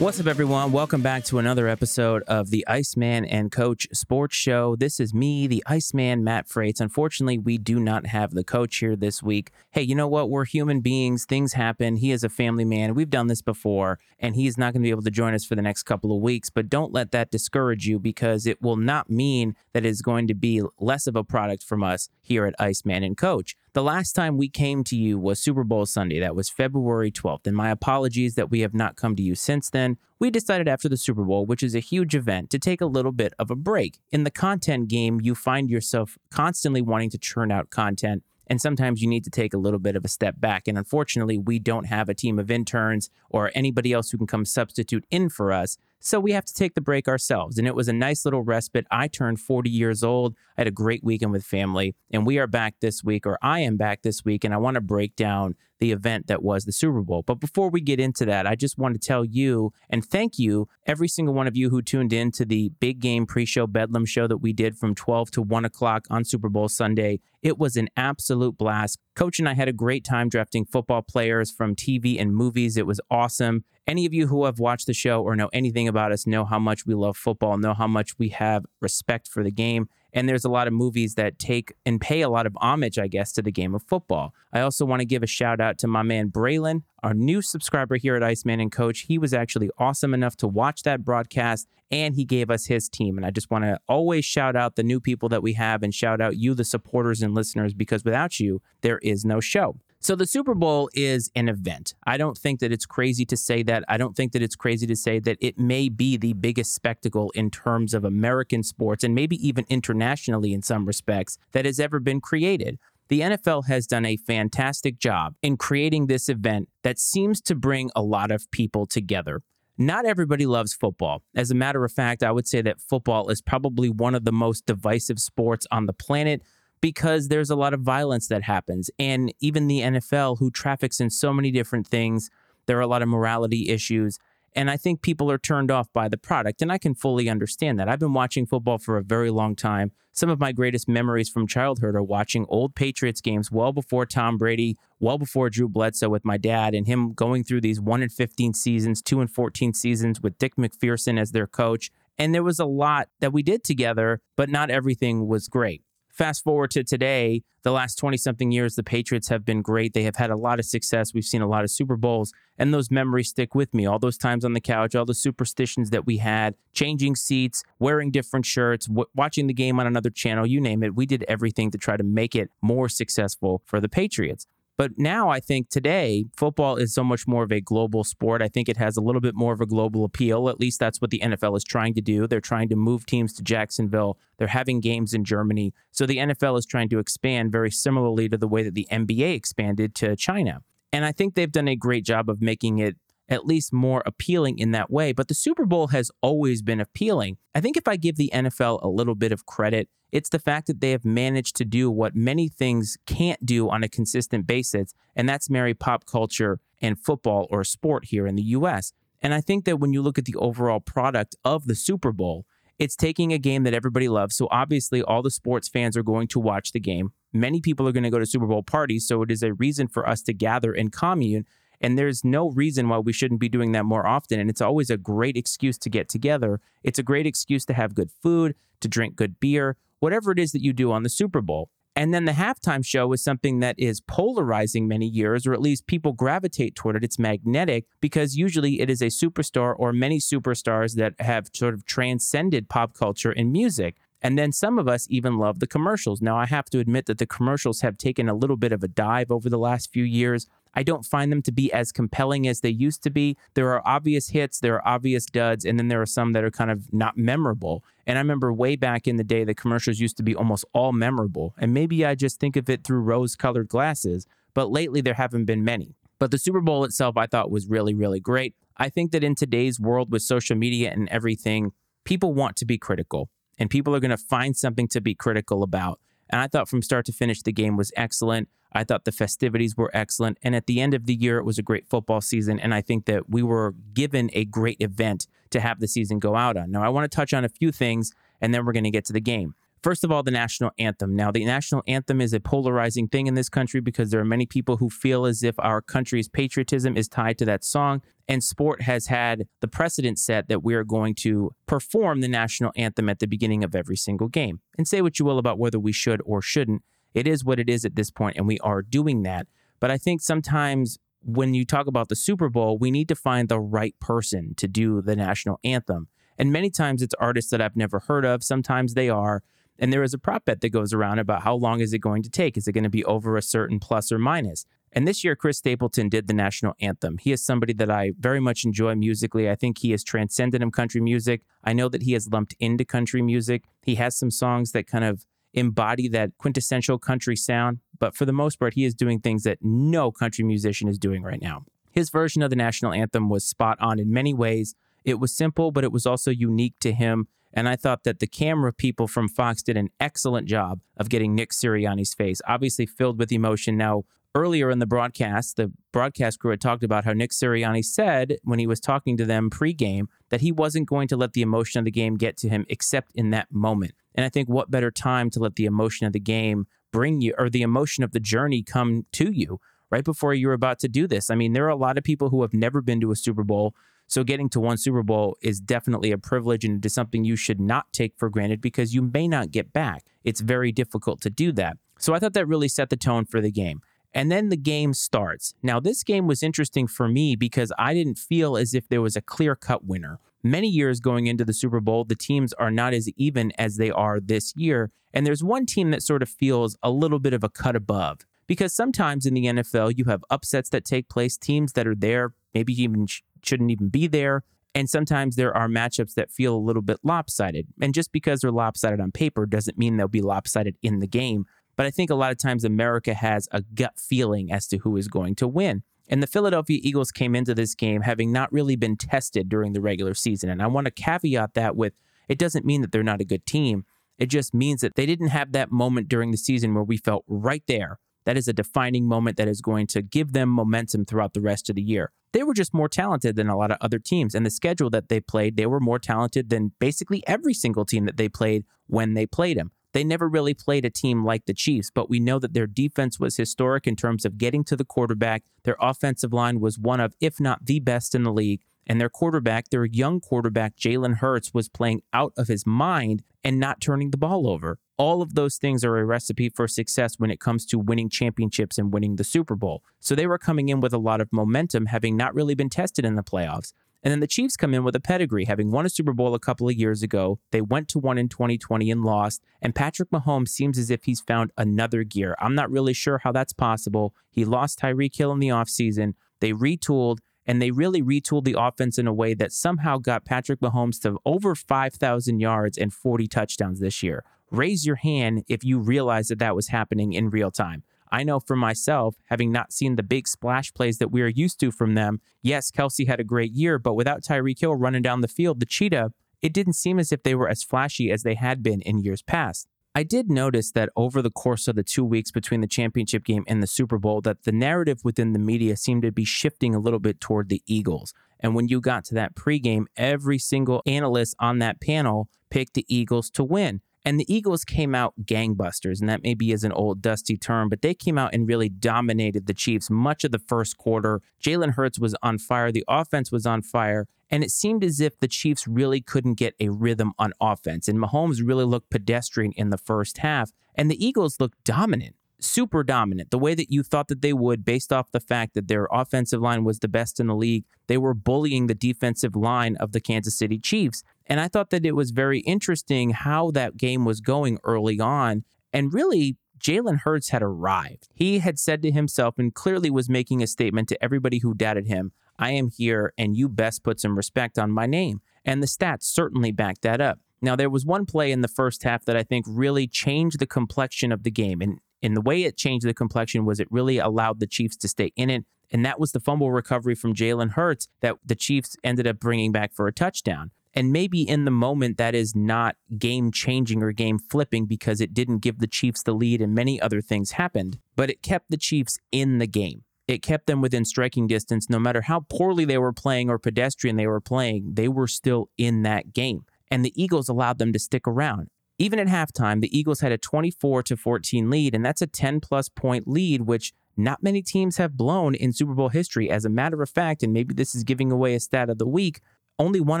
What's 0.00 0.18
up, 0.18 0.28
everyone? 0.28 0.72
Welcome 0.72 1.02
back 1.02 1.24
to 1.24 1.38
another 1.38 1.68
episode 1.68 2.22
of 2.22 2.48
the 2.48 2.66
Iceman 2.66 3.26
and 3.26 3.52
Coach 3.52 3.86
Sports 3.92 4.34
Show. 4.34 4.74
This 4.74 4.98
is 4.98 5.12
me, 5.12 5.46
the 5.46 5.62
Iceman, 5.66 6.24
Matt 6.24 6.48
Frates. 6.48 6.80
Unfortunately, 6.80 7.36
we 7.36 7.58
do 7.58 7.78
not 7.78 8.06
have 8.06 8.30
the 8.30 8.42
coach 8.42 8.78
here 8.78 8.96
this 8.96 9.22
week. 9.22 9.50
Hey, 9.72 9.82
you 9.82 9.94
know 9.94 10.08
what? 10.08 10.30
We're 10.30 10.46
human 10.46 10.80
beings. 10.80 11.26
Things 11.26 11.52
happen. 11.52 11.96
He 11.96 12.12
is 12.12 12.24
a 12.24 12.30
family 12.30 12.64
man. 12.64 12.94
We've 12.94 13.10
done 13.10 13.26
this 13.26 13.42
before, 13.42 13.98
and 14.18 14.36
he's 14.36 14.56
not 14.56 14.72
going 14.72 14.80
to 14.80 14.86
be 14.86 14.90
able 14.90 15.02
to 15.02 15.10
join 15.10 15.34
us 15.34 15.44
for 15.44 15.54
the 15.54 15.60
next 15.60 15.82
couple 15.82 16.16
of 16.16 16.22
weeks. 16.22 16.48
But 16.48 16.70
don't 16.70 16.94
let 16.94 17.10
that 17.10 17.30
discourage 17.30 17.86
you 17.86 17.98
because 17.98 18.46
it 18.46 18.62
will 18.62 18.76
not 18.76 19.10
mean 19.10 19.54
that 19.74 19.84
it's 19.84 20.00
going 20.00 20.28
to 20.28 20.34
be 20.34 20.62
less 20.78 21.08
of 21.08 21.14
a 21.14 21.24
product 21.24 21.62
from 21.62 21.82
us 21.82 22.08
here 22.22 22.46
at 22.46 22.54
Iceman 22.58 23.04
and 23.04 23.18
Coach. 23.18 23.54
The 23.72 23.84
last 23.84 24.14
time 24.14 24.36
we 24.36 24.48
came 24.48 24.82
to 24.84 24.96
you 24.96 25.16
was 25.16 25.38
Super 25.38 25.62
Bowl 25.62 25.86
Sunday. 25.86 26.18
That 26.18 26.34
was 26.34 26.50
February 26.50 27.12
12th. 27.12 27.46
And 27.46 27.56
my 27.56 27.70
apologies 27.70 28.34
that 28.34 28.50
we 28.50 28.60
have 28.62 28.74
not 28.74 28.96
come 28.96 29.14
to 29.14 29.22
you 29.22 29.36
since 29.36 29.70
then. 29.70 29.96
We 30.18 30.28
decided 30.28 30.66
after 30.66 30.88
the 30.88 30.96
Super 30.96 31.22
Bowl, 31.22 31.46
which 31.46 31.62
is 31.62 31.76
a 31.76 31.80
huge 31.80 32.16
event, 32.16 32.50
to 32.50 32.58
take 32.58 32.80
a 32.80 32.86
little 32.86 33.12
bit 33.12 33.32
of 33.38 33.48
a 33.48 33.54
break. 33.54 34.00
In 34.10 34.24
the 34.24 34.30
content 34.30 34.88
game, 34.88 35.20
you 35.20 35.36
find 35.36 35.70
yourself 35.70 36.18
constantly 36.32 36.82
wanting 36.82 37.10
to 37.10 37.18
churn 37.18 37.52
out 37.52 37.70
content. 37.70 38.24
And 38.48 38.60
sometimes 38.60 39.02
you 39.02 39.08
need 39.08 39.22
to 39.22 39.30
take 39.30 39.54
a 39.54 39.58
little 39.58 39.78
bit 39.78 39.94
of 39.94 40.04
a 40.04 40.08
step 40.08 40.40
back. 40.40 40.66
And 40.66 40.76
unfortunately, 40.76 41.38
we 41.38 41.60
don't 41.60 41.86
have 41.86 42.08
a 42.08 42.14
team 42.14 42.40
of 42.40 42.50
interns 42.50 43.08
or 43.28 43.52
anybody 43.54 43.92
else 43.92 44.10
who 44.10 44.18
can 44.18 44.26
come 44.26 44.44
substitute 44.44 45.06
in 45.12 45.28
for 45.28 45.52
us. 45.52 45.78
So 46.02 46.18
we 46.18 46.32
have 46.32 46.46
to 46.46 46.54
take 46.54 46.74
the 46.74 46.80
break 46.80 47.06
ourselves. 47.06 47.58
And 47.58 47.66
it 47.66 47.74
was 47.74 47.86
a 47.86 47.92
nice 47.92 48.24
little 48.24 48.42
respite. 48.42 48.86
I 48.90 49.06
turned 49.06 49.38
40 49.38 49.68
years 49.68 50.02
old. 50.02 50.34
I 50.56 50.62
had 50.62 50.66
a 50.66 50.72
great 50.72 51.04
weekend 51.04 51.30
with 51.30 51.44
family. 51.44 51.94
And 52.10 52.26
we 52.26 52.38
are 52.38 52.46
back 52.46 52.76
this 52.80 53.04
week, 53.04 53.26
or 53.26 53.38
I 53.42 53.60
am 53.60 53.76
back 53.76 54.00
this 54.02 54.24
week. 54.24 54.42
And 54.42 54.54
I 54.54 54.56
want 54.56 54.76
to 54.76 54.80
break 54.80 55.14
down 55.14 55.56
the 55.78 55.92
event 55.92 56.26
that 56.28 56.42
was 56.42 56.64
the 56.64 56.72
Super 56.72 57.00
Bowl. 57.00 57.22
But 57.22 57.40
before 57.40 57.70
we 57.70 57.80
get 57.80 57.98
into 57.98 58.24
that, 58.26 58.46
I 58.46 58.54
just 58.54 58.78
want 58.78 58.94
to 58.94 59.00
tell 59.00 59.24
you 59.24 59.72
and 59.88 60.04
thank 60.04 60.38
you, 60.38 60.68
every 60.86 61.08
single 61.08 61.34
one 61.34 61.46
of 61.46 61.56
you 61.56 61.70
who 61.70 61.82
tuned 61.82 62.12
in 62.12 62.30
to 62.32 62.44
the 62.44 62.70
big 62.80 63.00
game 63.00 63.26
pre 63.26 63.44
show 63.44 63.66
Bedlam 63.66 64.06
show 64.06 64.26
that 64.26 64.38
we 64.38 64.52
did 64.52 64.76
from 64.76 64.94
12 64.94 65.30
to 65.32 65.42
1 65.42 65.64
o'clock 65.64 66.06
on 66.10 66.24
Super 66.24 66.48
Bowl 66.48 66.68
Sunday. 66.68 67.20
It 67.42 67.58
was 67.58 67.76
an 67.76 67.88
absolute 67.96 68.56
blast. 68.56 68.98
Coach 69.20 69.38
and 69.38 69.46
I 69.46 69.52
had 69.52 69.68
a 69.68 69.72
great 69.74 70.02
time 70.02 70.30
drafting 70.30 70.64
football 70.64 71.02
players 71.02 71.50
from 71.50 71.76
TV 71.76 72.18
and 72.18 72.34
movies. 72.34 72.78
It 72.78 72.86
was 72.86 73.02
awesome. 73.10 73.64
Any 73.86 74.06
of 74.06 74.14
you 74.14 74.28
who 74.28 74.46
have 74.46 74.58
watched 74.58 74.86
the 74.86 74.94
show 74.94 75.22
or 75.22 75.36
know 75.36 75.50
anything 75.52 75.86
about 75.86 76.10
us 76.10 76.26
know 76.26 76.46
how 76.46 76.58
much 76.58 76.86
we 76.86 76.94
love 76.94 77.18
football, 77.18 77.58
know 77.58 77.74
how 77.74 77.86
much 77.86 78.18
we 78.18 78.30
have 78.30 78.64
respect 78.80 79.28
for 79.28 79.44
the 79.44 79.50
game. 79.50 79.90
And 80.12 80.28
there's 80.28 80.44
a 80.44 80.48
lot 80.48 80.66
of 80.66 80.72
movies 80.72 81.14
that 81.14 81.38
take 81.38 81.72
and 81.86 82.00
pay 82.00 82.20
a 82.20 82.28
lot 82.28 82.46
of 82.46 82.56
homage, 82.60 82.98
I 82.98 83.06
guess, 83.06 83.32
to 83.32 83.42
the 83.42 83.52
game 83.52 83.74
of 83.74 83.82
football. 83.82 84.34
I 84.52 84.60
also 84.60 84.84
want 84.84 85.00
to 85.00 85.06
give 85.06 85.22
a 85.22 85.26
shout 85.26 85.60
out 85.60 85.78
to 85.78 85.86
my 85.86 86.02
man 86.02 86.30
Braylon, 86.30 86.82
our 87.02 87.14
new 87.14 87.42
subscriber 87.42 87.96
here 87.96 88.16
at 88.16 88.22
Iceman 88.22 88.60
and 88.60 88.72
Coach. 88.72 89.00
He 89.00 89.18
was 89.18 89.32
actually 89.32 89.70
awesome 89.78 90.14
enough 90.14 90.36
to 90.38 90.48
watch 90.48 90.82
that 90.82 91.04
broadcast 91.04 91.68
and 91.90 92.14
he 92.14 92.24
gave 92.24 92.50
us 92.50 92.66
his 92.66 92.88
team. 92.88 93.16
And 93.16 93.26
I 93.26 93.30
just 93.30 93.50
want 93.50 93.64
to 93.64 93.80
always 93.88 94.24
shout 94.24 94.56
out 94.56 94.76
the 94.76 94.82
new 94.82 95.00
people 95.00 95.28
that 95.30 95.42
we 95.42 95.54
have 95.54 95.82
and 95.82 95.94
shout 95.94 96.20
out 96.20 96.36
you, 96.36 96.54
the 96.54 96.64
supporters 96.64 97.22
and 97.22 97.34
listeners, 97.34 97.74
because 97.74 98.04
without 98.04 98.38
you, 98.38 98.62
there 98.82 98.98
is 98.98 99.24
no 99.24 99.40
show. 99.40 99.76
So 100.02 100.16
the 100.16 100.26
Super 100.26 100.54
Bowl 100.54 100.88
is 100.94 101.30
an 101.36 101.50
event. 101.50 101.92
I 102.06 102.16
don't 102.16 102.38
think 102.38 102.60
that 102.60 102.72
it's 102.72 102.86
crazy 102.86 103.26
to 103.26 103.36
say 103.36 103.62
that. 103.64 103.84
I 103.86 103.98
don't 103.98 104.16
think 104.16 104.32
that 104.32 104.40
it's 104.40 104.56
crazy 104.56 104.86
to 104.86 104.96
say 104.96 105.18
that 105.18 105.36
it 105.42 105.58
may 105.58 105.90
be 105.90 106.16
the 106.16 106.32
biggest 106.32 106.74
spectacle 106.74 107.30
in 107.34 107.50
terms 107.50 107.92
of 107.92 108.02
American 108.02 108.62
sports 108.62 109.04
and 109.04 109.14
maybe 109.14 109.36
even 109.46 109.66
internationally 109.68 110.54
in 110.54 110.62
some 110.62 110.86
respects 110.86 111.36
that 111.52 111.66
has 111.66 111.78
ever 111.78 112.00
been 112.00 112.22
created. 112.22 112.78
The 113.08 113.20
NFL 113.20 113.66
has 113.66 113.86
done 113.86 114.06
a 114.06 114.16
fantastic 114.16 114.98
job 114.98 115.34
in 115.42 115.58
creating 115.58 116.06
this 116.06 116.30
event 116.30 116.70
that 116.82 116.98
seems 116.98 117.42
to 117.42 117.54
bring 117.54 117.90
a 117.94 118.00
lot 118.00 118.30
of 118.30 118.50
people 118.50 118.86
together. 118.86 119.42
Not 119.76 120.06
everybody 120.06 120.46
loves 120.46 120.72
football. 120.72 121.22
As 121.34 121.50
a 121.50 121.54
matter 121.54 121.84
of 121.84 121.92
fact, 121.92 122.22
I 122.22 122.32
would 122.32 122.48
say 122.48 122.62
that 122.62 122.80
football 122.80 123.28
is 123.28 123.42
probably 123.42 123.90
one 123.90 124.14
of 124.14 124.24
the 124.24 124.32
most 124.32 124.64
divisive 124.64 125.18
sports 125.18 125.66
on 125.70 125.84
the 125.84 125.92
planet 125.92 126.40
because 126.80 127.28
there's 127.28 127.50
a 127.50 127.56
lot 127.56 127.74
of 127.74 127.80
violence 127.80 128.28
that 128.28 128.42
happens. 128.42 128.90
And 128.98 129.32
even 129.40 129.66
the 129.66 129.80
NFL, 129.80 130.38
who 130.38 130.50
traffics 130.50 131.00
in 131.00 131.10
so 131.10 131.32
many 131.32 131.50
different 131.50 131.86
things, 131.86 132.30
there 132.66 132.78
are 132.78 132.82
a 132.82 132.86
lot 132.86 133.02
of 133.02 133.08
morality 133.08 133.68
issues. 133.68 134.18
And 134.54 134.70
I 134.70 134.76
think 134.76 135.02
people 135.02 135.30
are 135.30 135.38
turned 135.38 135.70
off 135.70 135.92
by 135.92 136.08
the 136.08 136.16
product. 136.16 136.60
And 136.60 136.72
I 136.72 136.78
can 136.78 136.94
fully 136.94 137.28
understand 137.28 137.78
that. 137.78 137.88
I've 137.88 138.00
been 138.00 138.12
watching 138.12 138.46
football 138.46 138.78
for 138.78 138.96
a 138.96 139.02
very 139.02 139.30
long 139.30 139.54
time. 139.54 139.92
Some 140.12 140.28
of 140.28 140.40
my 140.40 140.50
greatest 140.50 140.88
memories 140.88 141.28
from 141.28 141.46
childhood 141.46 141.94
are 141.94 142.02
watching 142.02 142.44
old 142.48 142.74
Patriots 142.74 143.20
games 143.20 143.52
well 143.52 143.72
before 143.72 144.06
Tom 144.06 144.38
Brady, 144.38 144.76
well 144.98 145.18
before 145.18 145.50
Drew 145.50 145.68
Bledsoe 145.68 146.08
with 146.08 146.24
my 146.24 146.36
dad, 146.36 146.74
and 146.74 146.86
him 146.86 147.12
going 147.12 147.44
through 147.44 147.60
these 147.60 147.80
1 147.80 148.02
in 148.02 148.08
15 148.08 148.54
seasons, 148.54 149.02
2 149.02 149.20
in 149.20 149.28
14 149.28 149.72
seasons 149.72 150.20
with 150.20 150.36
Dick 150.38 150.56
MacPherson 150.56 151.18
as 151.18 151.30
their 151.30 151.46
coach. 151.46 151.92
And 152.18 152.34
there 152.34 152.42
was 152.42 152.58
a 152.58 152.66
lot 152.66 153.08
that 153.20 153.32
we 153.32 153.44
did 153.44 153.62
together, 153.62 154.20
but 154.36 154.50
not 154.50 154.68
everything 154.68 155.28
was 155.28 155.46
great. 155.46 155.82
Fast 156.20 156.44
forward 156.44 156.70
to 156.72 156.84
today, 156.84 157.42
the 157.62 157.72
last 157.72 157.94
20 157.94 158.18
something 158.18 158.52
years, 158.52 158.74
the 158.74 158.82
Patriots 158.82 159.28
have 159.28 159.42
been 159.42 159.62
great. 159.62 159.94
They 159.94 160.02
have 160.02 160.16
had 160.16 160.28
a 160.28 160.36
lot 160.36 160.58
of 160.58 160.66
success. 160.66 161.14
We've 161.14 161.24
seen 161.24 161.40
a 161.40 161.48
lot 161.48 161.64
of 161.64 161.70
Super 161.70 161.96
Bowls, 161.96 162.34
and 162.58 162.74
those 162.74 162.90
memories 162.90 163.30
stick 163.30 163.54
with 163.54 163.72
me. 163.72 163.86
All 163.86 163.98
those 163.98 164.18
times 164.18 164.44
on 164.44 164.52
the 164.52 164.60
couch, 164.60 164.94
all 164.94 165.06
the 165.06 165.14
superstitions 165.14 165.88
that 165.88 166.04
we 166.04 166.18
had, 166.18 166.56
changing 166.74 167.16
seats, 167.16 167.62
wearing 167.78 168.10
different 168.10 168.44
shirts, 168.44 168.84
w- 168.84 169.06
watching 169.14 169.46
the 169.46 169.54
game 169.54 169.80
on 169.80 169.86
another 169.86 170.10
channel, 170.10 170.46
you 170.46 170.60
name 170.60 170.82
it. 170.82 170.94
We 170.94 171.06
did 171.06 171.24
everything 171.26 171.70
to 171.70 171.78
try 171.78 171.96
to 171.96 172.04
make 172.04 172.36
it 172.36 172.50
more 172.60 172.90
successful 172.90 173.62
for 173.64 173.80
the 173.80 173.88
Patriots. 173.88 174.46
But 174.80 174.92
now 174.96 175.28
I 175.28 175.40
think 175.40 175.68
today 175.68 176.24
football 176.34 176.76
is 176.76 176.94
so 176.94 177.04
much 177.04 177.26
more 177.26 177.42
of 177.42 177.52
a 177.52 177.60
global 177.60 178.02
sport. 178.02 178.40
I 178.40 178.48
think 178.48 178.66
it 178.66 178.78
has 178.78 178.96
a 178.96 179.02
little 179.02 179.20
bit 179.20 179.34
more 179.34 179.52
of 179.52 179.60
a 179.60 179.66
global 179.66 180.06
appeal. 180.06 180.48
At 180.48 180.58
least 180.58 180.80
that's 180.80 181.02
what 181.02 181.10
the 181.10 181.18
NFL 181.18 181.54
is 181.58 181.64
trying 181.64 181.92
to 181.92 182.00
do. 182.00 182.26
They're 182.26 182.40
trying 182.40 182.70
to 182.70 182.76
move 182.76 183.04
teams 183.04 183.34
to 183.34 183.42
Jacksonville. 183.42 184.16
They're 184.38 184.48
having 184.48 184.80
games 184.80 185.12
in 185.12 185.22
Germany. 185.22 185.74
So 185.90 186.06
the 186.06 186.16
NFL 186.16 186.58
is 186.58 186.64
trying 186.64 186.88
to 186.88 186.98
expand 186.98 187.52
very 187.52 187.70
similarly 187.70 188.30
to 188.30 188.38
the 188.38 188.48
way 188.48 188.62
that 188.62 188.72
the 188.72 188.88
NBA 188.90 189.34
expanded 189.34 189.94
to 189.96 190.16
China. 190.16 190.62
And 190.94 191.04
I 191.04 191.12
think 191.12 191.34
they've 191.34 191.52
done 191.52 191.68
a 191.68 191.76
great 191.76 192.06
job 192.06 192.30
of 192.30 192.40
making 192.40 192.78
it 192.78 192.96
at 193.30 193.46
least 193.46 193.72
more 193.72 194.02
appealing 194.04 194.58
in 194.58 194.72
that 194.72 194.90
way. 194.90 195.12
But 195.12 195.28
the 195.28 195.34
Super 195.34 195.64
Bowl 195.64 195.86
has 195.88 196.10
always 196.20 196.60
been 196.60 196.80
appealing. 196.80 197.38
I 197.54 197.60
think 197.60 197.76
if 197.76 197.88
I 197.88 197.96
give 197.96 198.16
the 198.16 198.30
NFL 198.34 198.82
a 198.82 198.88
little 198.88 199.14
bit 199.14 199.32
of 199.32 199.46
credit, 199.46 199.88
it's 200.12 200.28
the 200.28 200.40
fact 200.40 200.66
that 200.66 200.80
they 200.80 200.90
have 200.90 201.04
managed 201.04 201.54
to 201.56 201.64
do 201.64 201.90
what 201.90 202.16
many 202.16 202.48
things 202.48 202.98
can't 203.06 203.46
do 203.46 203.70
on 203.70 203.84
a 203.84 203.88
consistent 203.88 204.46
basis, 204.46 204.92
and 205.14 205.28
that's 205.28 205.48
marry 205.48 205.72
pop 205.72 206.04
culture 206.04 206.58
and 206.82 206.98
football 206.98 207.46
or 207.50 207.62
sport 207.62 208.06
here 208.06 208.26
in 208.26 208.34
the 208.34 208.42
US. 208.42 208.92
And 209.22 209.32
I 209.32 209.40
think 209.40 209.64
that 209.66 209.78
when 209.78 209.92
you 209.92 210.02
look 210.02 210.18
at 210.18 210.24
the 210.24 210.34
overall 210.36 210.80
product 210.80 211.36
of 211.44 211.66
the 211.66 211.74
Super 211.74 212.10
Bowl, 212.10 212.46
it's 212.78 212.96
taking 212.96 213.32
a 213.32 213.38
game 213.38 213.64
that 213.64 213.74
everybody 213.74 214.08
loves. 214.08 214.34
So 214.34 214.48
obviously, 214.50 215.02
all 215.02 215.22
the 215.22 215.30
sports 215.30 215.68
fans 215.68 215.96
are 215.96 216.02
going 216.02 216.28
to 216.28 216.40
watch 216.40 216.72
the 216.72 216.80
game. 216.80 217.12
Many 217.32 217.60
people 217.60 217.86
are 217.86 217.92
going 217.92 218.04
to 218.04 218.10
go 218.10 218.18
to 218.18 218.26
Super 218.26 218.46
Bowl 218.46 218.62
parties. 218.62 219.06
So 219.06 219.22
it 219.22 219.30
is 219.30 219.42
a 219.42 219.52
reason 219.52 219.86
for 219.86 220.08
us 220.08 220.22
to 220.22 220.32
gather 220.32 220.72
and 220.72 220.90
commune 220.90 221.44
and 221.80 221.98
there's 221.98 222.24
no 222.24 222.50
reason 222.50 222.88
why 222.88 222.98
we 222.98 223.12
shouldn't 223.12 223.40
be 223.40 223.48
doing 223.48 223.72
that 223.72 223.84
more 223.84 224.06
often. 224.06 224.38
And 224.38 224.50
it's 224.50 224.60
always 224.60 224.90
a 224.90 224.96
great 224.96 225.36
excuse 225.36 225.78
to 225.78 225.90
get 225.90 226.08
together. 226.08 226.60
It's 226.82 226.98
a 226.98 227.02
great 227.02 227.26
excuse 227.26 227.64
to 227.66 227.74
have 227.74 227.94
good 227.94 228.10
food, 228.22 228.54
to 228.80 228.88
drink 228.88 229.16
good 229.16 229.40
beer, 229.40 229.76
whatever 229.98 230.32
it 230.32 230.38
is 230.38 230.52
that 230.52 230.62
you 230.62 230.72
do 230.72 230.92
on 230.92 231.02
the 231.02 231.08
Super 231.08 231.40
Bowl. 231.40 231.70
And 231.96 232.14
then 232.14 232.24
the 232.24 232.32
halftime 232.32 232.86
show 232.86 233.12
is 233.12 233.22
something 233.22 233.60
that 233.60 233.78
is 233.78 234.00
polarizing 234.00 234.86
many 234.86 235.06
years, 235.06 235.46
or 235.46 235.52
at 235.52 235.60
least 235.60 235.86
people 235.86 236.12
gravitate 236.12 236.74
toward 236.74 236.96
it. 236.96 237.04
It's 237.04 237.18
magnetic 237.18 237.84
because 238.00 238.36
usually 238.36 238.80
it 238.80 238.88
is 238.88 239.02
a 239.02 239.06
superstar 239.06 239.74
or 239.76 239.92
many 239.92 240.18
superstars 240.18 240.94
that 240.94 241.14
have 241.20 241.48
sort 241.52 241.74
of 241.74 241.84
transcended 241.84 242.68
pop 242.68 242.94
culture 242.94 243.32
and 243.32 243.50
music. 243.50 243.96
And 244.22 244.38
then 244.38 244.52
some 244.52 244.78
of 244.78 244.86
us 244.86 245.06
even 245.10 245.38
love 245.38 245.58
the 245.58 245.66
commercials. 245.66 246.20
Now, 246.20 246.36
I 246.36 246.46
have 246.46 246.66
to 246.66 246.78
admit 246.78 247.06
that 247.06 247.18
the 247.18 247.26
commercials 247.26 247.80
have 247.80 247.98
taken 247.98 248.28
a 248.28 248.34
little 248.34 248.56
bit 248.56 248.72
of 248.72 248.84
a 248.84 248.88
dive 248.88 249.30
over 249.30 249.48
the 249.48 249.58
last 249.58 249.92
few 249.92 250.04
years. 250.04 250.46
I 250.74 250.82
don't 250.82 251.04
find 251.04 251.32
them 251.32 251.42
to 251.42 251.52
be 251.52 251.72
as 251.72 251.92
compelling 251.92 252.46
as 252.46 252.60
they 252.60 252.70
used 252.70 253.02
to 253.02 253.10
be. 253.10 253.36
There 253.54 253.72
are 253.72 253.82
obvious 253.86 254.28
hits, 254.28 254.60
there 254.60 254.76
are 254.76 254.88
obvious 254.88 255.26
duds, 255.26 255.64
and 255.64 255.78
then 255.78 255.88
there 255.88 256.00
are 256.00 256.06
some 256.06 256.32
that 256.32 256.44
are 256.44 256.50
kind 256.50 256.70
of 256.70 256.92
not 256.92 257.16
memorable. 257.16 257.84
And 258.06 258.18
I 258.18 258.20
remember 258.20 258.52
way 258.52 258.76
back 258.76 259.08
in 259.08 259.16
the 259.16 259.24
day, 259.24 259.44
the 259.44 259.54
commercials 259.54 259.98
used 259.98 260.16
to 260.18 260.22
be 260.22 260.34
almost 260.34 260.64
all 260.72 260.92
memorable. 260.92 261.54
And 261.58 261.74
maybe 261.74 262.04
I 262.04 262.14
just 262.14 262.38
think 262.38 262.56
of 262.56 262.70
it 262.70 262.84
through 262.84 263.00
rose 263.00 263.36
colored 263.36 263.68
glasses, 263.68 264.26
but 264.54 264.70
lately 264.70 265.00
there 265.00 265.14
haven't 265.14 265.44
been 265.44 265.64
many. 265.64 265.96
But 266.18 266.30
the 266.30 266.38
Super 266.38 266.60
Bowl 266.60 266.84
itself, 266.84 267.16
I 267.16 267.26
thought 267.26 267.50
was 267.50 267.66
really, 267.66 267.94
really 267.94 268.20
great. 268.20 268.54
I 268.76 268.88
think 268.88 269.12
that 269.12 269.24
in 269.24 269.34
today's 269.34 269.80
world 269.80 270.12
with 270.12 270.22
social 270.22 270.56
media 270.56 270.90
and 270.90 271.08
everything, 271.08 271.72
people 272.04 272.32
want 272.34 272.56
to 272.56 272.64
be 272.64 272.78
critical 272.78 273.30
and 273.58 273.70
people 273.70 273.94
are 273.94 274.00
going 274.00 274.10
to 274.10 274.16
find 274.16 274.56
something 274.56 274.88
to 274.88 275.00
be 275.00 275.14
critical 275.14 275.62
about. 275.62 276.00
And 276.28 276.40
I 276.40 276.46
thought 276.46 276.68
from 276.68 276.82
start 276.82 277.06
to 277.06 277.12
finish, 277.12 277.42
the 277.42 277.52
game 277.52 277.76
was 277.76 277.92
excellent. 277.96 278.48
I 278.72 278.84
thought 278.84 279.04
the 279.04 279.12
festivities 279.12 279.76
were 279.76 279.90
excellent. 279.92 280.38
And 280.42 280.54
at 280.54 280.66
the 280.66 280.80
end 280.80 280.94
of 280.94 281.06
the 281.06 281.14
year, 281.14 281.38
it 281.38 281.44
was 281.44 281.58
a 281.58 281.62
great 281.62 281.88
football 281.88 282.20
season. 282.20 282.60
And 282.60 282.74
I 282.74 282.80
think 282.80 283.06
that 283.06 283.28
we 283.28 283.42
were 283.42 283.74
given 283.92 284.30
a 284.32 284.44
great 284.44 284.80
event 284.80 285.26
to 285.50 285.60
have 285.60 285.80
the 285.80 285.88
season 285.88 286.18
go 286.18 286.36
out 286.36 286.56
on. 286.56 286.70
Now, 286.70 286.82
I 286.82 286.88
want 286.88 287.10
to 287.10 287.14
touch 287.14 287.32
on 287.32 287.44
a 287.44 287.48
few 287.48 287.72
things 287.72 288.12
and 288.40 288.54
then 288.54 288.64
we're 288.64 288.72
going 288.72 288.84
to 288.84 288.90
get 288.90 289.04
to 289.06 289.12
the 289.12 289.20
game. 289.20 289.54
First 289.82 290.04
of 290.04 290.12
all, 290.12 290.22
the 290.22 290.30
national 290.30 290.72
anthem. 290.78 291.16
Now, 291.16 291.30
the 291.30 291.44
national 291.44 291.82
anthem 291.86 292.20
is 292.20 292.34
a 292.34 292.40
polarizing 292.40 293.08
thing 293.08 293.26
in 293.26 293.34
this 293.34 293.48
country 293.48 293.80
because 293.80 294.10
there 294.10 294.20
are 294.20 294.26
many 294.26 294.44
people 294.44 294.76
who 294.76 294.90
feel 294.90 295.24
as 295.24 295.42
if 295.42 295.54
our 295.58 295.80
country's 295.80 296.28
patriotism 296.28 296.98
is 296.98 297.08
tied 297.08 297.38
to 297.38 297.46
that 297.46 297.64
song. 297.64 298.02
And 298.28 298.44
sport 298.44 298.82
has 298.82 299.06
had 299.06 299.48
the 299.60 299.68
precedent 299.68 300.18
set 300.18 300.48
that 300.48 300.62
we 300.62 300.74
are 300.74 300.84
going 300.84 301.14
to 301.16 301.52
perform 301.66 302.20
the 302.20 302.28
national 302.28 302.72
anthem 302.76 303.08
at 303.08 303.20
the 303.20 303.26
beginning 303.26 303.64
of 303.64 303.74
every 303.74 303.96
single 303.96 304.28
game. 304.28 304.60
And 304.76 304.86
say 304.86 305.00
what 305.00 305.18
you 305.18 305.24
will 305.24 305.38
about 305.38 305.58
whether 305.58 305.78
we 305.78 305.92
should 305.92 306.20
or 306.26 306.42
shouldn't. 306.42 306.82
It 307.14 307.26
is 307.26 307.44
what 307.44 307.58
it 307.58 307.68
is 307.68 307.84
at 307.84 307.96
this 307.96 308.10
point, 308.10 308.36
and 308.36 308.46
we 308.46 308.58
are 308.60 308.82
doing 308.82 309.22
that. 309.22 309.46
But 309.80 309.90
I 309.90 309.98
think 309.98 310.20
sometimes 310.20 310.98
when 311.22 311.54
you 311.54 311.64
talk 311.64 311.86
about 311.86 312.08
the 312.08 312.16
Super 312.16 312.48
Bowl, 312.48 312.78
we 312.78 312.90
need 312.90 313.08
to 313.08 313.14
find 313.14 313.48
the 313.48 313.60
right 313.60 313.94
person 314.00 314.54
to 314.56 314.68
do 314.68 315.02
the 315.02 315.16
national 315.16 315.58
anthem. 315.64 316.08
And 316.38 316.52
many 316.52 316.70
times 316.70 317.02
it's 317.02 317.14
artists 317.20 317.50
that 317.50 317.60
I've 317.60 317.76
never 317.76 318.00
heard 318.00 318.24
of. 318.24 318.42
Sometimes 318.42 318.94
they 318.94 319.08
are. 319.08 319.42
And 319.78 319.92
there 319.92 320.02
is 320.02 320.14
a 320.14 320.18
prop 320.18 320.44
bet 320.44 320.60
that 320.60 320.68
goes 320.70 320.92
around 320.92 321.18
about 321.18 321.42
how 321.42 321.54
long 321.54 321.80
is 321.80 321.92
it 321.92 321.98
going 321.98 322.22
to 322.22 322.30
take? 322.30 322.56
Is 322.56 322.68
it 322.68 322.72
going 322.72 322.84
to 322.84 322.90
be 322.90 323.04
over 323.04 323.36
a 323.36 323.42
certain 323.42 323.78
plus 323.78 324.12
or 324.12 324.18
minus? 324.18 324.66
And 324.92 325.06
this 325.06 325.22
year, 325.22 325.36
Chris 325.36 325.58
Stapleton 325.58 326.08
did 326.08 326.26
the 326.26 326.34
national 326.34 326.74
anthem. 326.80 327.18
He 327.18 327.32
is 327.32 327.44
somebody 327.44 327.72
that 327.74 327.90
I 327.90 328.12
very 328.18 328.40
much 328.40 328.64
enjoy 328.64 328.94
musically. 328.94 329.48
I 329.48 329.54
think 329.54 329.78
he 329.78 329.92
has 329.92 330.02
transcended 330.02 330.62
in 330.62 330.70
country 330.70 331.00
music. 331.00 331.42
I 331.62 331.72
know 331.72 331.88
that 331.88 332.02
he 332.02 332.12
has 332.12 332.28
lumped 332.28 332.56
into 332.58 332.84
country 332.84 333.22
music. 333.22 333.64
He 333.82 333.94
has 333.96 334.16
some 334.16 334.30
songs 334.30 334.72
that 334.72 334.86
kind 334.86 335.04
of 335.04 335.24
embody 335.52 336.08
that 336.08 336.36
quintessential 336.38 336.98
country 336.98 337.36
sound, 337.36 337.78
but 337.98 338.14
for 338.14 338.24
the 338.24 338.32
most 338.32 338.58
part, 338.58 338.74
he 338.74 338.84
is 338.84 338.94
doing 338.94 339.20
things 339.20 339.42
that 339.42 339.58
no 339.60 340.10
country 340.10 340.44
musician 340.44 340.88
is 340.88 340.98
doing 340.98 341.22
right 341.22 341.40
now. 341.40 341.64
His 341.90 342.10
version 342.10 342.42
of 342.42 342.50
the 342.50 342.56
national 342.56 342.92
anthem 342.92 343.28
was 343.28 343.44
spot 343.44 343.76
on 343.80 343.98
in 343.98 344.12
many 344.12 344.32
ways. 344.32 344.74
It 345.04 345.18
was 345.18 345.32
simple, 345.32 345.72
but 345.72 345.84
it 345.84 345.92
was 345.92 346.06
also 346.06 346.30
unique 346.30 346.74
to 346.80 346.92
him. 346.92 347.26
And 347.52 347.68
I 347.68 347.74
thought 347.74 348.04
that 348.04 348.20
the 348.20 348.28
camera 348.28 348.72
people 348.72 349.08
from 349.08 349.28
Fox 349.28 349.62
did 349.62 349.76
an 349.76 349.90
excellent 349.98 350.46
job 350.46 350.80
of 350.96 351.08
getting 351.08 351.34
Nick 351.34 351.50
Sirianni's 351.50 352.14
face, 352.14 352.40
obviously 352.46 352.86
filled 352.86 353.18
with 353.18 353.32
emotion. 353.32 353.76
Now, 353.76 354.04
earlier 354.34 354.70
in 354.70 354.78
the 354.78 354.86
broadcast, 354.86 355.56
the 355.56 355.72
broadcast 355.92 356.38
crew 356.38 356.50
had 356.50 356.60
talked 356.60 356.84
about 356.84 357.04
how 357.04 357.12
Nick 357.12 357.30
Sirianni 357.32 357.84
said 357.84 358.38
when 358.42 358.58
he 358.58 358.66
was 358.66 358.80
talking 358.80 359.16
to 359.16 359.24
them 359.24 359.50
pregame 359.50 360.06
that 360.28 360.40
he 360.40 360.52
wasn't 360.52 360.88
going 360.88 361.08
to 361.08 361.16
let 361.16 361.32
the 361.32 361.42
emotion 361.42 361.78
of 361.78 361.84
the 361.84 361.90
game 361.90 362.16
get 362.16 362.36
to 362.38 362.48
him 362.48 362.64
except 362.68 363.12
in 363.14 363.30
that 363.30 363.50
moment. 363.50 363.92
And 364.14 364.24
I 364.24 364.28
think 364.28 364.48
what 364.48 364.70
better 364.70 364.90
time 364.90 365.30
to 365.30 365.40
let 365.40 365.56
the 365.56 365.66
emotion 365.66 366.06
of 366.06 366.12
the 366.12 366.20
game 366.20 366.66
bring 366.92 367.20
you 367.20 367.34
or 367.38 367.50
the 367.50 367.62
emotion 367.62 368.04
of 368.04 368.12
the 368.12 368.20
journey 368.20 368.62
come 368.62 369.06
to 369.12 369.30
you 369.30 369.60
right 369.90 370.04
before 370.04 370.34
you're 370.34 370.52
about 370.52 370.78
to 370.80 370.88
do 370.88 371.06
this. 371.06 371.30
I 371.30 371.34
mean, 371.34 371.52
there 371.52 371.66
are 371.66 371.70
a 371.70 371.76
lot 371.76 371.98
of 371.98 372.04
people 372.04 372.30
who 372.30 372.42
have 372.42 372.54
never 372.54 372.80
been 372.80 373.00
to 373.00 373.10
a 373.10 373.16
Super 373.16 373.44
Bowl 373.44 373.74
so 374.10 374.24
getting 374.24 374.48
to 374.50 374.60
one 374.60 374.76
Super 374.76 375.04
Bowl 375.04 375.36
is 375.40 375.60
definitely 375.60 376.10
a 376.10 376.18
privilege 376.18 376.64
and 376.64 376.84
it 376.84 376.86
is 376.86 376.92
something 376.92 377.24
you 377.24 377.36
should 377.36 377.60
not 377.60 377.92
take 377.92 378.14
for 378.16 378.28
granted 378.28 378.60
because 378.60 378.92
you 378.92 379.02
may 379.02 379.28
not 379.28 379.52
get 379.52 379.72
back. 379.72 380.02
It's 380.24 380.40
very 380.40 380.72
difficult 380.72 381.20
to 381.20 381.30
do 381.30 381.52
that. 381.52 381.76
So 381.96 382.12
I 382.12 382.18
thought 382.18 382.32
that 382.32 382.48
really 382.48 382.66
set 382.66 382.90
the 382.90 382.96
tone 382.96 383.24
for 383.24 383.40
the 383.40 383.52
game. 383.52 383.82
And 384.12 384.30
then 384.30 384.48
the 384.48 384.56
game 384.56 384.92
starts. 384.94 385.54
Now, 385.62 385.78
this 385.78 386.02
game 386.02 386.26
was 386.26 386.42
interesting 386.42 386.86
for 386.86 387.08
me 387.08 387.36
because 387.36 387.72
I 387.78 387.94
didn't 387.94 388.18
feel 388.18 388.56
as 388.56 388.74
if 388.74 388.88
there 388.88 389.02
was 389.02 389.16
a 389.16 389.20
clear 389.20 389.54
cut 389.54 389.84
winner. 389.84 390.18
Many 390.42 390.68
years 390.68 391.00
going 391.00 391.26
into 391.26 391.44
the 391.44 391.52
Super 391.52 391.80
Bowl, 391.80 392.04
the 392.04 392.16
teams 392.16 392.52
are 392.54 392.70
not 392.70 392.94
as 392.94 393.08
even 393.16 393.52
as 393.58 393.76
they 393.76 393.90
are 393.90 394.18
this 394.18 394.54
year. 394.56 394.90
And 395.12 395.26
there's 395.26 395.44
one 395.44 395.66
team 395.66 395.90
that 395.90 396.02
sort 396.02 396.22
of 396.22 396.28
feels 396.28 396.76
a 396.82 396.90
little 396.90 397.18
bit 397.18 397.34
of 397.34 397.44
a 397.44 397.48
cut 397.48 397.76
above 397.76 398.20
because 398.46 398.72
sometimes 398.72 399.26
in 399.26 399.34
the 399.34 399.44
NFL, 399.44 399.96
you 399.96 400.06
have 400.06 400.24
upsets 400.30 400.70
that 400.70 400.84
take 400.84 401.08
place, 401.08 401.36
teams 401.36 401.74
that 401.74 401.86
are 401.86 401.94
there, 401.94 402.32
maybe 402.54 402.72
even 402.82 403.06
shouldn't 403.42 403.70
even 403.70 403.88
be 403.88 404.06
there. 404.06 404.42
And 404.74 404.88
sometimes 404.88 405.36
there 405.36 405.56
are 405.56 405.68
matchups 405.68 406.14
that 406.14 406.30
feel 406.30 406.54
a 406.54 406.58
little 406.58 406.82
bit 406.82 406.98
lopsided. 407.02 407.66
And 407.80 407.92
just 407.92 408.12
because 408.12 408.40
they're 408.40 408.52
lopsided 408.52 409.00
on 409.00 409.10
paper 409.10 409.46
doesn't 409.46 409.78
mean 409.78 409.96
they'll 409.96 410.08
be 410.08 410.22
lopsided 410.22 410.76
in 410.82 411.00
the 411.00 411.06
game. 411.06 411.46
But 411.76 411.86
I 411.86 411.90
think 411.90 412.10
a 412.10 412.14
lot 412.14 412.32
of 412.32 412.38
times 412.38 412.64
America 412.64 413.14
has 413.14 413.48
a 413.52 413.62
gut 413.62 413.98
feeling 413.98 414.52
as 414.52 414.66
to 414.68 414.78
who 414.78 414.96
is 414.96 415.08
going 415.08 415.34
to 415.36 415.48
win. 415.48 415.82
And 416.08 416.22
the 416.22 416.26
Philadelphia 416.26 416.80
Eagles 416.82 417.12
came 417.12 417.36
into 417.36 417.54
this 417.54 417.74
game 417.74 418.02
having 418.02 418.32
not 418.32 418.52
really 418.52 418.76
been 418.76 418.96
tested 418.96 419.48
during 419.48 419.72
the 419.72 419.80
regular 419.80 420.14
season. 420.14 420.50
And 420.50 420.60
I 420.60 420.66
want 420.66 420.86
to 420.86 420.90
caveat 420.90 421.54
that 421.54 421.76
with 421.76 421.94
it 422.28 422.38
doesn't 422.38 422.66
mean 422.66 422.80
that 422.80 422.92
they're 422.92 423.02
not 423.02 423.20
a 423.20 423.24
good 423.24 423.46
team. 423.46 423.84
It 424.18 424.26
just 424.26 424.52
means 424.52 424.80
that 424.82 424.96
they 424.96 425.06
didn't 425.06 425.28
have 425.28 425.52
that 425.52 425.72
moment 425.72 426.08
during 426.08 426.30
the 426.30 426.36
season 426.36 426.74
where 426.74 426.84
we 426.84 426.96
felt 426.96 427.24
right 427.26 427.62
there 427.66 427.98
that 428.24 428.36
is 428.36 428.48
a 428.48 428.52
defining 428.52 429.06
moment 429.06 429.36
that 429.36 429.48
is 429.48 429.60
going 429.60 429.86
to 429.88 430.02
give 430.02 430.32
them 430.32 430.48
momentum 430.48 431.04
throughout 431.04 431.34
the 431.34 431.40
rest 431.40 431.70
of 431.70 431.76
the 431.76 431.82
year. 431.82 432.12
They 432.32 432.42
were 432.42 432.54
just 432.54 432.74
more 432.74 432.88
talented 432.88 433.34
than 433.36 433.48
a 433.48 433.56
lot 433.56 433.70
of 433.70 433.78
other 433.80 433.98
teams. 433.98 434.34
And 434.34 434.46
the 434.46 434.50
schedule 434.50 434.90
that 434.90 435.08
they 435.08 435.20
played, 435.20 435.56
they 435.56 435.66
were 435.66 435.80
more 435.80 435.98
talented 435.98 436.50
than 436.50 436.72
basically 436.78 437.26
every 437.26 437.54
single 437.54 437.84
team 437.84 438.04
that 438.06 438.16
they 438.16 438.28
played 438.28 438.64
when 438.86 439.14
they 439.14 439.26
played 439.26 439.56
them. 439.56 439.72
They 439.92 440.04
never 440.04 440.28
really 440.28 440.54
played 440.54 440.84
a 440.84 440.90
team 440.90 441.24
like 441.24 441.46
the 441.46 441.54
Chiefs, 441.54 441.90
but 441.92 442.08
we 442.08 442.20
know 442.20 442.38
that 442.38 442.54
their 442.54 442.66
defense 442.66 443.18
was 443.18 443.36
historic 443.36 443.86
in 443.86 443.96
terms 443.96 444.24
of 444.24 444.38
getting 444.38 444.64
to 444.64 444.76
the 444.76 444.84
quarterback. 444.84 445.42
Their 445.64 445.76
offensive 445.80 446.32
line 446.32 446.60
was 446.60 446.78
one 446.78 447.00
of, 447.00 447.14
if 447.20 447.40
not 447.40 447.66
the 447.66 447.80
best 447.80 448.14
in 448.14 448.22
the 448.22 448.32
league. 448.32 448.62
And 448.86 449.00
their 449.00 449.08
quarterback, 449.08 449.68
their 449.68 449.84
young 449.84 450.20
quarterback, 450.20 450.76
Jalen 450.76 451.16
Hurts, 451.16 451.54
was 451.54 451.68
playing 451.68 452.02
out 452.12 452.32
of 452.36 452.48
his 452.48 452.66
mind 452.66 453.22
and 453.44 453.60
not 453.60 453.80
turning 453.80 454.10
the 454.10 454.16
ball 454.16 454.48
over. 454.48 454.78
All 454.96 455.22
of 455.22 455.34
those 455.34 455.56
things 455.56 455.84
are 455.84 455.96
a 455.96 456.04
recipe 456.04 456.48
for 456.48 456.68
success 456.68 457.18
when 457.18 457.30
it 457.30 457.40
comes 457.40 457.64
to 457.66 457.78
winning 457.78 458.08
championships 458.08 458.78
and 458.78 458.92
winning 458.92 459.16
the 459.16 459.24
Super 459.24 459.54
Bowl. 459.56 459.82
So 459.98 460.14
they 460.14 460.26
were 460.26 460.38
coming 460.38 460.68
in 460.68 460.80
with 460.80 460.92
a 460.92 460.98
lot 460.98 461.20
of 461.20 461.32
momentum, 461.32 461.86
having 461.86 462.16
not 462.16 462.34
really 462.34 462.54
been 462.54 462.68
tested 462.68 463.04
in 463.04 463.14
the 463.14 463.22
playoffs. 463.22 463.72
And 464.02 464.12
then 464.12 464.20
the 464.20 464.26
Chiefs 464.26 464.56
come 464.56 464.72
in 464.72 464.82
with 464.82 464.96
a 464.96 465.00
pedigree, 465.00 465.44
having 465.44 465.70
won 465.70 465.86
a 465.86 465.90
Super 465.90 466.12
Bowl 466.12 466.34
a 466.34 466.38
couple 466.38 466.68
of 466.68 466.74
years 466.74 467.02
ago. 467.02 467.38
They 467.50 467.60
went 467.60 467.88
to 467.88 467.98
one 467.98 468.18
in 468.18 468.28
2020 468.28 468.90
and 468.90 469.04
lost. 469.04 469.42
And 469.60 469.74
Patrick 469.74 470.10
Mahomes 470.10 470.48
seems 470.48 470.78
as 470.78 470.90
if 470.90 471.04
he's 471.04 471.20
found 471.20 471.52
another 471.58 472.02
gear. 472.02 472.34
I'm 472.38 472.54
not 472.54 472.70
really 472.70 472.94
sure 472.94 473.18
how 473.18 473.32
that's 473.32 473.52
possible. 473.52 474.14
He 474.30 474.44
lost 474.44 474.80
Tyreek 474.80 475.16
Hill 475.16 475.32
in 475.32 475.38
the 475.38 475.48
offseason. 475.48 476.14
They 476.40 476.52
retooled 476.52 477.18
and 477.46 477.60
they 477.60 477.70
really 477.70 478.02
retooled 478.02 478.44
the 478.44 478.56
offense 478.58 478.98
in 478.98 479.06
a 479.06 479.12
way 479.12 479.34
that 479.34 479.52
somehow 479.52 479.98
got 479.98 480.24
Patrick 480.24 480.60
Mahomes 480.60 481.00
to 481.02 481.18
over 481.24 481.54
5,000 481.54 482.40
yards 482.40 482.78
and 482.78 482.92
40 482.92 483.26
touchdowns 483.26 483.80
this 483.80 484.02
year 484.02 484.24
raise 484.50 484.86
your 484.86 484.96
hand 484.96 485.44
if 485.48 485.64
you 485.64 485.78
realize 485.78 486.28
that 486.28 486.38
that 486.38 486.56
was 486.56 486.68
happening 486.68 487.12
in 487.12 487.30
real 487.30 487.50
time. 487.50 487.82
I 488.12 488.24
know 488.24 488.40
for 488.40 488.56
myself, 488.56 489.16
having 489.26 489.52
not 489.52 489.72
seen 489.72 489.96
the 489.96 490.02
big 490.02 490.26
splash 490.26 490.72
plays 490.72 490.98
that 490.98 491.10
we 491.10 491.22
are 491.22 491.28
used 491.28 491.60
to 491.60 491.70
from 491.70 491.94
them, 491.94 492.20
yes, 492.42 492.70
Kelce 492.70 493.06
had 493.06 493.20
a 493.20 493.24
great 493.24 493.52
year, 493.52 493.78
but 493.78 493.94
without 493.94 494.22
Tyreek 494.22 494.60
Hill 494.60 494.74
running 494.74 495.02
down 495.02 495.20
the 495.20 495.28
field, 495.28 495.60
the 495.60 495.66
cheetah, 495.66 496.12
it 496.42 496.52
didn't 496.52 496.74
seem 496.74 496.98
as 496.98 497.12
if 497.12 497.22
they 497.22 497.34
were 497.34 497.48
as 497.48 497.62
flashy 497.62 498.10
as 498.10 498.22
they 498.22 498.34
had 498.34 498.62
been 498.62 498.80
in 498.82 498.98
years 498.98 499.22
past. 499.22 499.68
I 499.94 500.04
did 500.04 500.30
notice 500.30 500.70
that 500.72 500.90
over 500.94 501.20
the 501.20 501.30
course 501.30 501.66
of 501.66 501.74
the 501.74 501.82
two 501.82 502.04
weeks 502.04 502.30
between 502.30 502.60
the 502.60 502.68
championship 502.68 503.24
game 503.24 503.44
and 503.48 503.60
the 503.60 503.66
Super 503.66 503.98
Bowl, 503.98 504.20
that 504.20 504.44
the 504.44 504.52
narrative 504.52 505.00
within 505.02 505.32
the 505.32 505.38
media 505.40 505.76
seemed 505.76 506.02
to 506.02 506.12
be 506.12 506.24
shifting 506.24 506.74
a 506.74 506.78
little 506.78 507.00
bit 507.00 507.20
toward 507.20 507.48
the 507.48 507.62
Eagles. 507.66 508.14
And 508.38 508.54
when 508.54 508.68
you 508.68 508.80
got 508.80 509.04
to 509.06 509.14
that 509.16 509.34
pregame, 509.34 509.86
every 509.96 510.38
single 510.38 510.82
analyst 510.86 511.34
on 511.40 511.58
that 511.58 511.80
panel 511.80 512.28
picked 512.50 512.74
the 512.74 512.86
Eagles 512.88 513.30
to 513.30 513.44
win. 513.44 513.80
And 514.04 514.18
the 514.18 514.32
Eagles 514.32 514.64
came 514.64 514.94
out 514.94 515.14
gangbusters, 515.22 516.00
and 516.00 516.08
that 516.08 516.22
maybe 516.22 516.52
is 516.52 516.64
an 516.64 516.72
old 516.72 517.02
dusty 517.02 517.36
term, 517.36 517.68
but 517.68 517.82
they 517.82 517.94
came 517.94 518.16
out 518.16 518.34
and 518.34 518.48
really 518.48 518.68
dominated 518.68 519.46
the 519.46 519.54
Chiefs 519.54 519.90
much 519.90 520.24
of 520.24 520.32
the 520.32 520.38
first 520.38 520.78
quarter. 520.78 521.20
Jalen 521.42 521.74
Hurts 521.74 521.98
was 521.98 522.14
on 522.22 522.38
fire, 522.38 522.72
the 522.72 522.84
offense 522.88 523.30
was 523.30 523.44
on 523.44 523.62
fire, 523.62 524.06
and 524.30 524.42
it 524.42 524.50
seemed 524.50 524.84
as 524.84 525.00
if 525.00 525.18
the 525.18 525.28
Chiefs 525.28 525.66
really 525.66 526.00
couldn't 526.00 526.34
get 526.34 526.54
a 526.60 526.70
rhythm 526.70 527.12
on 527.18 527.32
offense. 527.40 527.88
And 527.88 527.98
Mahomes 527.98 528.40
really 528.42 528.64
looked 528.64 528.90
pedestrian 528.90 529.52
in 529.52 529.70
the 529.70 529.78
first 529.78 530.18
half, 530.18 530.52
and 530.74 530.90
the 530.90 531.04
Eagles 531.04 531.38
looked 531.38 531.62
dominant 531.64 532.14
super 532.40 532.82
dominant, 532.82 533.30
the 533.30 533.38
way 533.38 533.54
that 533.54 533.70
you 533.70 533.82
thought 533.82 534.08
that 534.08 534.22
they 534.22 534.32
would, 534.32 534.64
based 534.64 534.92
off 534.92 535.12
the 535.12 535.20
fact 535.20 535.54
that 535.54 535.68
their 535.68 535.88
offensive 535.92 536.40
line 536.40 536.64
was 536.64 536.78
the 536.78 536.88
best 536.88 537.20
in 537.20 537.26
the 537.26 537.34
league. 537.34 537.64
They 537.86 537.98
were 537.98 538.14
bullying 538.14 538.66
the 538.66 538.74
defensive 538.74 539.36
line 539.36 539.76
of 539.76 539.92
the 539.92 540.00
Kansas 540.00 540.36
City 540.36 540.58
Chiefs. 540.58 541.02
And 541.26 541.40
I 541.40 541.48
thought 541.48 541.70
that 541.70 541.86
it 541.86 541.96
was 541.96 542.10
very 542.10 542.40
interesting 542.40 543.10
how 543.10 543.50
that 543.52 543.76
game 543.76 544.04
was 544.04 544.20
going 544.20 544.58
early 544.64 545.00
on. 545.00 545.44
And 545.72 545.92
really, 545.92 546.36
Jalen 546.58 547.00
Hurts 547.00 547.30
had 547.30 547.42
arrived. 547.42 548.08
He 548.14 548.40
had 548.40 548.58
said 548.58 548.82
to 548.82 548.90
himself 548.90 549.38
and 549.38 549.54
clearly 549.54 549.90
was 549.90 550.10
making 550.10 550.42
a 550.42 550.46
statement 550.46 550.88
to 550.90 551.02
everybody 551.02 551.38
who 551.38 551.54
doubted 551.54 551.86
him 551.86 552.12
I 552.40 552.52
am 552.52 552.70
here, 552.70 553.12
and 553.18 553.36
you 553.36 553.50
best 553.50 553.84
put 553.84 554.00
some 554.00 554.16
respect 554.16 554.58
on 554.58 554.70
my 554.70 554.86
name. 554.86 555.20
And 555.44 555.62
the 555.62 555.66
stats 555.66 556.04
certainly 556.04 556.52
backed 556.52 556.82
that 556.82 557.00
up. 557.00 557.18
Now, 557.42 557.54
there 557.54 557.70
was 557.70 557.84
one 557.84 558.06
play 558.06 558.32
in 558.32 558.40
the 558.40 558.48
first 558.48 558.82
half 558.82 559.04
that 559.04 559.16
I 559.16 559.22
think 559.22 559.44
really 559.46 559.86
changed 559.86 560.38
the 560.38 560.46
complexion 560.46 561.12
of 561.12 561.22
the 561.22 561.30
game. 561.30 561.60
And 561.60 561.80
and 562.02 562.16
the 562.16 562.20
way 562.20 562.44
it 562.44 562.56
changed 562.56 562.86
the 562.86 562.94
complexion 562.94 563.44
was 563.44 563.60
it 563.60 563.68
really 563.70 563.98
allowed 563.98 564.40
the 564.40 564.46
Chiefs 564.46 564.76
to 564.78 564.88
stay 564.88 565.12
in 565.16 565.30
it. 565.30 565.44
And 565.72 565.84
that 565.84 566.00
was 566.00 566.12
the 566.12 566.20
fumble 566.20 566.50
recovery 566.50 566.94
from 566.94 567.14
Jalen 567.14 567.52
Hurts 567.52 567.88
that 568.00 568.16
the 568.24 568.34
Chiefs 568.34 568.76
ended 568.82 569.06
up 569.06 569.20
bringing 569.20 569.52
back 569.52 569.72
for 569.72 569.86
a 569.86 569.92
touchdown. 569.92 570.50
And 570.72 570.92
maybe 570.92 571.22
in 571.22 571.44
the 571.44 571.50
moment, 571.50 571.96
that 571.98 572.14
is 572.14 572.34
not 572.34 572.76
game 572.96 573.32
changing 573.32 573.82
or 573.82 573.92
game 573.92 574.18
flipping 574.18 574.66
because 574.66 575.00
it 575.00 575.12
didn't 575.12 575.38
give 575.38 575.58
the 575.58 575.66
Chiefs 575.66 576.02
the 576.02 576.12
lead 576.12 576.40
and 576.40 576.54
many 576.54 576.80
other 576.80 577.00
things 577.00 577.32
happened, 577.32 577.78
but 577.96 578.10
it 578.10 578.22
kept 578.22 578.50
the 578.50 578.56
Chiefs 578.56 578.98
in 579.10 579.38
the 579.38 579.48
game. 579.48 579.82
It 580.06 580.22
kept 580.22 580.46
them 580.46 580.60
within 580.60 580.84
striking 580.84 581.26
distance. 581.26 581.68
No 581.68 581.78
matter 581.78 582.02
how 582.02 582.20
poorly 582.28 582.64
they 582.64 582.78
were 582.78 582.92
playing 582.92 583.30
or 583.30 583.38
pedestrian 583.38 583.96
they 583.96 584.06
were 584.06 584.20
playing, 584.20 584.74
they 584.74 584.88
were 584.88 585.06
still 585.06 585.50
in 585.56 585.82
that 585.82 586.12
game. 586.12 586.44
And 586.70 586.84
the 586.84 586.92
Eagles 587.00 587.28
allowed 587.28 587.58
them 587.58 587.72
to 587.72 587.78
stick 587.78 588.06
around. 588.06 588.48
Even 588.80 588.98
at 588.98 589.08
halftime, 589.08 589.60
the 589.60 589.78
Eagles 589.78 590.00
had 590.00 590.10
a 590.10 590.16
24 590.16 590.84
to 590.84 590.96
14 590.96 591.50
lead, 591.50 591.74
and 591.74 591.84
that's 591.84 592.00
a 592.00 592.06
10 592.06 592.40
plus 592.40 592.70
point 592.70 593.06
lead, 593.06 593.42
which 593.42 593.74
not 593.94 594.22
many 594.22 594.40
teams 594.40 594.78
have 594.78 594.96
blown 594.96 595.34
in 595.34 595.52
Super 595.52 595.74
Bowl 595.74 595.90
history. 595.90 596.30
As 596.30 596.46
a 596.46 596.48
matter 596.48 596.80
of 596.82 596.88
fact, 596.88 597.22
and 597.22 597.30
maybe 597.30 597.52
this 597.52 597.74
is 597.74 597.84
giving 597.84 598.10
away 598.10 598.34
a 598.34 598.40
stat 598.40 598.70
of 598.70 598.78
the 598.78 598.88
week, 598.88 599.20
only 599.58 599.80
one 599.80 600.00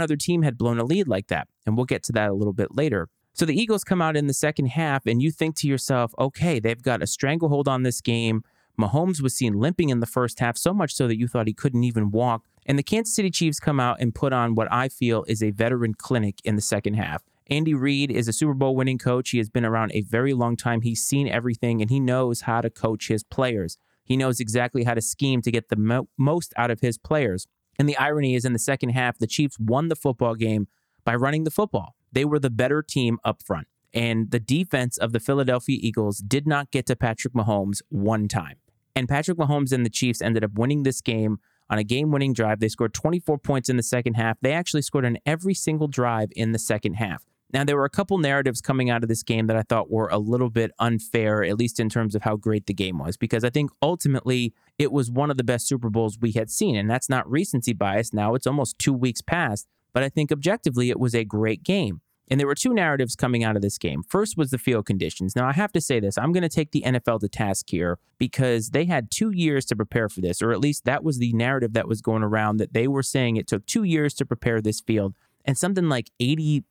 other 0.00 0.16
team 0.16 0.40
had 0.40 0.56
blown 0.56 0.78
a 0.78 0.84
lead 0.84 1.08
like 1.08 1.26
that. 1.26 1.46
And 1.66 1.76
we'll 1.76 1.84
get 1.84 2.02
to 2.04 2.12
that 2.12 2.30
a 2.30 2.32
little 2.32 2.54
bit 2.54 2.74
later. 2.74 3.10
So 3.34 3.44
the 3.44 3.54
Eagles 3.54 3.84
come 3.84 4.00
out 4.00 4.16
in 4.16 4.28
the 4.28 4.32
second 4.32 4.68
half, 4.68 5.04
and 5.04 5.20
you 5.20 5.30
think 5.30 5.56
to 5.56 5.68
yourself, 5.68 6.14
okay, 6.18 6.58
they've 6.58 6.82
got 6.82 7.02
a 7.02 7.06
stranglehold 7.06 7.68
on 7.68 7.82
this 7.82 8.00
game. 8.00 8.44
Mahomes 8.80 9.20
was 9.20 9.34
seen 9.34 9.60
limping 9.60 9.90
in 9.90 10.00
the 10.00 10.06
first 10.06 10.40
half, 10.40 10.56
so 10.56 10.72
much 10.72 10.94
so 10.94 11.06
that 11.06 11.18
you 11.18 11.28
thought 11.28 11.46
he 11.46 11.52
couldn't 11.52 11.84
even 11.84 12.10
walk. 12.10 12.46
And 12.64 12.78
the 12.78 12.82
Kansas 12.82 13.14
City 13.14 13.30
Chiefs 13.30 13.60
come 13.60 13.78
out 13.78 13.98
and 14.00 14.14
put 14.14 14.32
on 14.32 14.54
what 14.54 14.72
I 14.72 14.88
feel 14.88 15.24
is 15.28 15.42
a 15.42 15.50
veteran 15.50 15.92
clinic 15.92 16.36
in 16.44 16.56
the 16.56 16.62
second 16.62 16.94
half. 16.94 17.22
Andy 17.50 17.74
Reid 17.74 18.12
is 18.12 18.28
a 18.28 18.32
Super 18.32 18.54
Bowl 18.54 18.76
winning 18.76 18.98
coach. 18.98 19.30
He 19.30 19.38
has 19.38 19.50
been 19.50 19.64
around 19.64 19.90
a 19.92 20.02
very 20.02 20.32
long 20.32 20.56
time. 20.56 20.82
He's 20.82 21.02
seen 21.02 21.26
everything 21.26 21.80
and 21.80 21.90
he 21.90 21.98
knows 21.98 22.42
how 22.42 22.60
to 22.60 22.70
coach 22.70 23.08
his 23.08 23.24
players. 23.24 23.76
He 24.04 24.16
knows 24.16 24.38
exactly 24.38 24.84
how 24.84 24.94
to 24.94 25.00
scheme 25.00 25.42
to 25.42 25.50
get 25.50 25.68
the 25.68 25.76
mo- 25.76 26.08
most 26.16 26.54
out 26.56 26.70
of 26.70 26.80
his 26.80 26.96
players. 26.96 27.48
And 27.76 27.88
the 27.88 27.96
irony 27.96 28.36
is 28.36 28.44
in 28.44 28.52
the 28.52 28.60
second 28.60 28.90
half, 28.90 29.18
the 29.18 29.26
Chiefs 29.26 29.58
won 29.58 29.88
the 29.88 29.96
football 29.96 30.36
game 30.36 30.68
by 31.04 31.16
running 31.16 31.42
the 31.42 31.50
football. 31.50 31.96
They 32.12 32.24
were 32.24 32.38
the 32.38 32.50
better 32.50 32.82
team 32.82 33.18
up 33.24 33.42
front. 33.42 33.66
And 33.92 34.30
the 34.30 34.38
defense 34.38 34.96
of 34.96 35.12
the 35.12 35.18
Philadelphia 35.18 35.78
Eagles 35.80 36.18
did 36.18 36.46
not 36.46 36.70
get 36.70 36.86
to 36.86 36.94
Patrick 36.94 37.34
Mahomes 37.34 37.82
one 37.88 38.28
time. 38.28 38.58
And 38.94 39.08
Patrick 39.08 39.38
Mahomes 39.38 39.72
and 39.72 39.84
the 39.84 39.90
Chiefs 39.90 40.22
ended 40.22 40.44
up 40.44 40.52
winning 40.54 40.84
this 40.84 41.00
game 41.00 41.38
on 41.68 41.78
a 41.78 41.84
game 41.84 42.12
winning 42.12 42.32
drive. 42.32 42.60
They 42.60 42.68
scored 42.68 42.94
24 42.94 43.38
points 43.38 43.68
in 43.68 43.76
the 43.76 43.82
second 43.82 44.14
half. 44.14 44.38
They 44.40 44.52
actually 44.52 44.82
scored 44.82 45.04
on 45.04 45.18
every 45.26 45.54
single 45.54 45.88
drive 45.88 46.28
in 46.36 46.52
the 46.52 46.58
second 46.58 46.94
half. 46.94 47.24
Now, 47.52 47.64
there 47.64 47.76
were 47.76 47.84
a 47.84 47.90
couple 47.90 48.16
narratives 48.18 48.60
coming 48.60 48.90
out 48.90 49.02
of 49.02 49.08
this 49.08 49.22
game 49.22 49.48
that 49.48 49.56
I 49.56 49.62
thought 49.62 49.90
were 49.90 50.08
a 50.08 50.18
little 50.18 50.50
bit 50.50 50.70
unfair, 50.78 51.42
at 51.42 51.58
least 51.58 51.80
in 51.80 51.88
terms 51.88 52.14
of 52.14 52.22
how 52.22 52.36
great 52.36 52.66
the 52.66 52.74
game 52.74 52.98
was, 52.98 53.16
because 53.16 53.42
I 53.42 53.50
think 53.50 53.70
ultimately 53.82 54.54
it 54.78 54.92
was 54.92 55.10
one 55.10 55.30
of 55.30 55.36
the 55.36 55.44
best 55.44 55.66
Super 55.66 55.90
Bowls 55.90 56.18
we 56.20 56.32
had 56.32 56.50
seen. 56.50 56.76
And 56.76 56.88
that's 56.88 57.08
not 57.08 57.28
recency 57.28 57.72
bias. 57.72 58.12
Now 58.12 58.34
it's 58.34 58.46
almost 58.46 58.78
two 58.78 58.92
weeks 58.92 59.20
past, 59.20 59.66
but 59.92 60.02
I 60.02 60.08
think 60.08 60.30
objectively 60.30 60.90
it 60.90 61.00
was 61.00 61.14
a 61.14 61.24
great 61.24 61.64
game. 61.64 62.00
And 62.30 62.38
there 62.38 62.46
were 62.46 62.54
two 62.54 62.72
narratives 62.72 63.16
coming 63.16 63.42
out 63.42 63.56
of 63.56 63.62
this 63.62 63.76
game. 63.76 64.04
First 64.04 64.36
was 64.36 64.50
the 64.50 64.58
field 64.58 64.86
conditions. 64.86 65.34
Now, 65.34 65.48
I 65.48 65.52
have 65.52 65.72
to 65.72 65.80
say 65.80 65.98
this 65.98 66.16
I'm 66.16 66.30
going 66.30 66.44
to 66.44 66.48
take 66.48 66.70
the 66.70 66.84
NFL 66.86 67.18
to 67.20 67.28
task 67.28 67.66
here 67.70 67.98
because 68.18 68.70
they 68.70 68.84
had 68.84 69.10
two 69.10 69.32
years 69.32 69.64
to 69.66 69.76
prepare 69.76 70.08
for 70.08 70.20
this, 70.20 70.40
or 70.40 70.52
at 70.52 70.60
least 70.60 70.84
that 70.84 71.02
was 71.02 71.18
the 71.18 71.32
narrative 71.32 71.72
that 71.72 71.88
was 71.88 72.00
going 72.00 72.22
around 72.22 72.58
that 72.58 72.72
they 72.72 72.86
were 72.86 73.02
saying 73.02 73.34
it 73.34 73.48
took 73.48 73.66
two 73.66 73.82
years 73.82 74.14
to 74.14 74.24
prepare 74.24 74.60
this 74.60 74.80
field 74.80 75.16
and 75.44 75.56
something 75.56 75.88
like 75.88 76.10
$80,000 76.20 76.62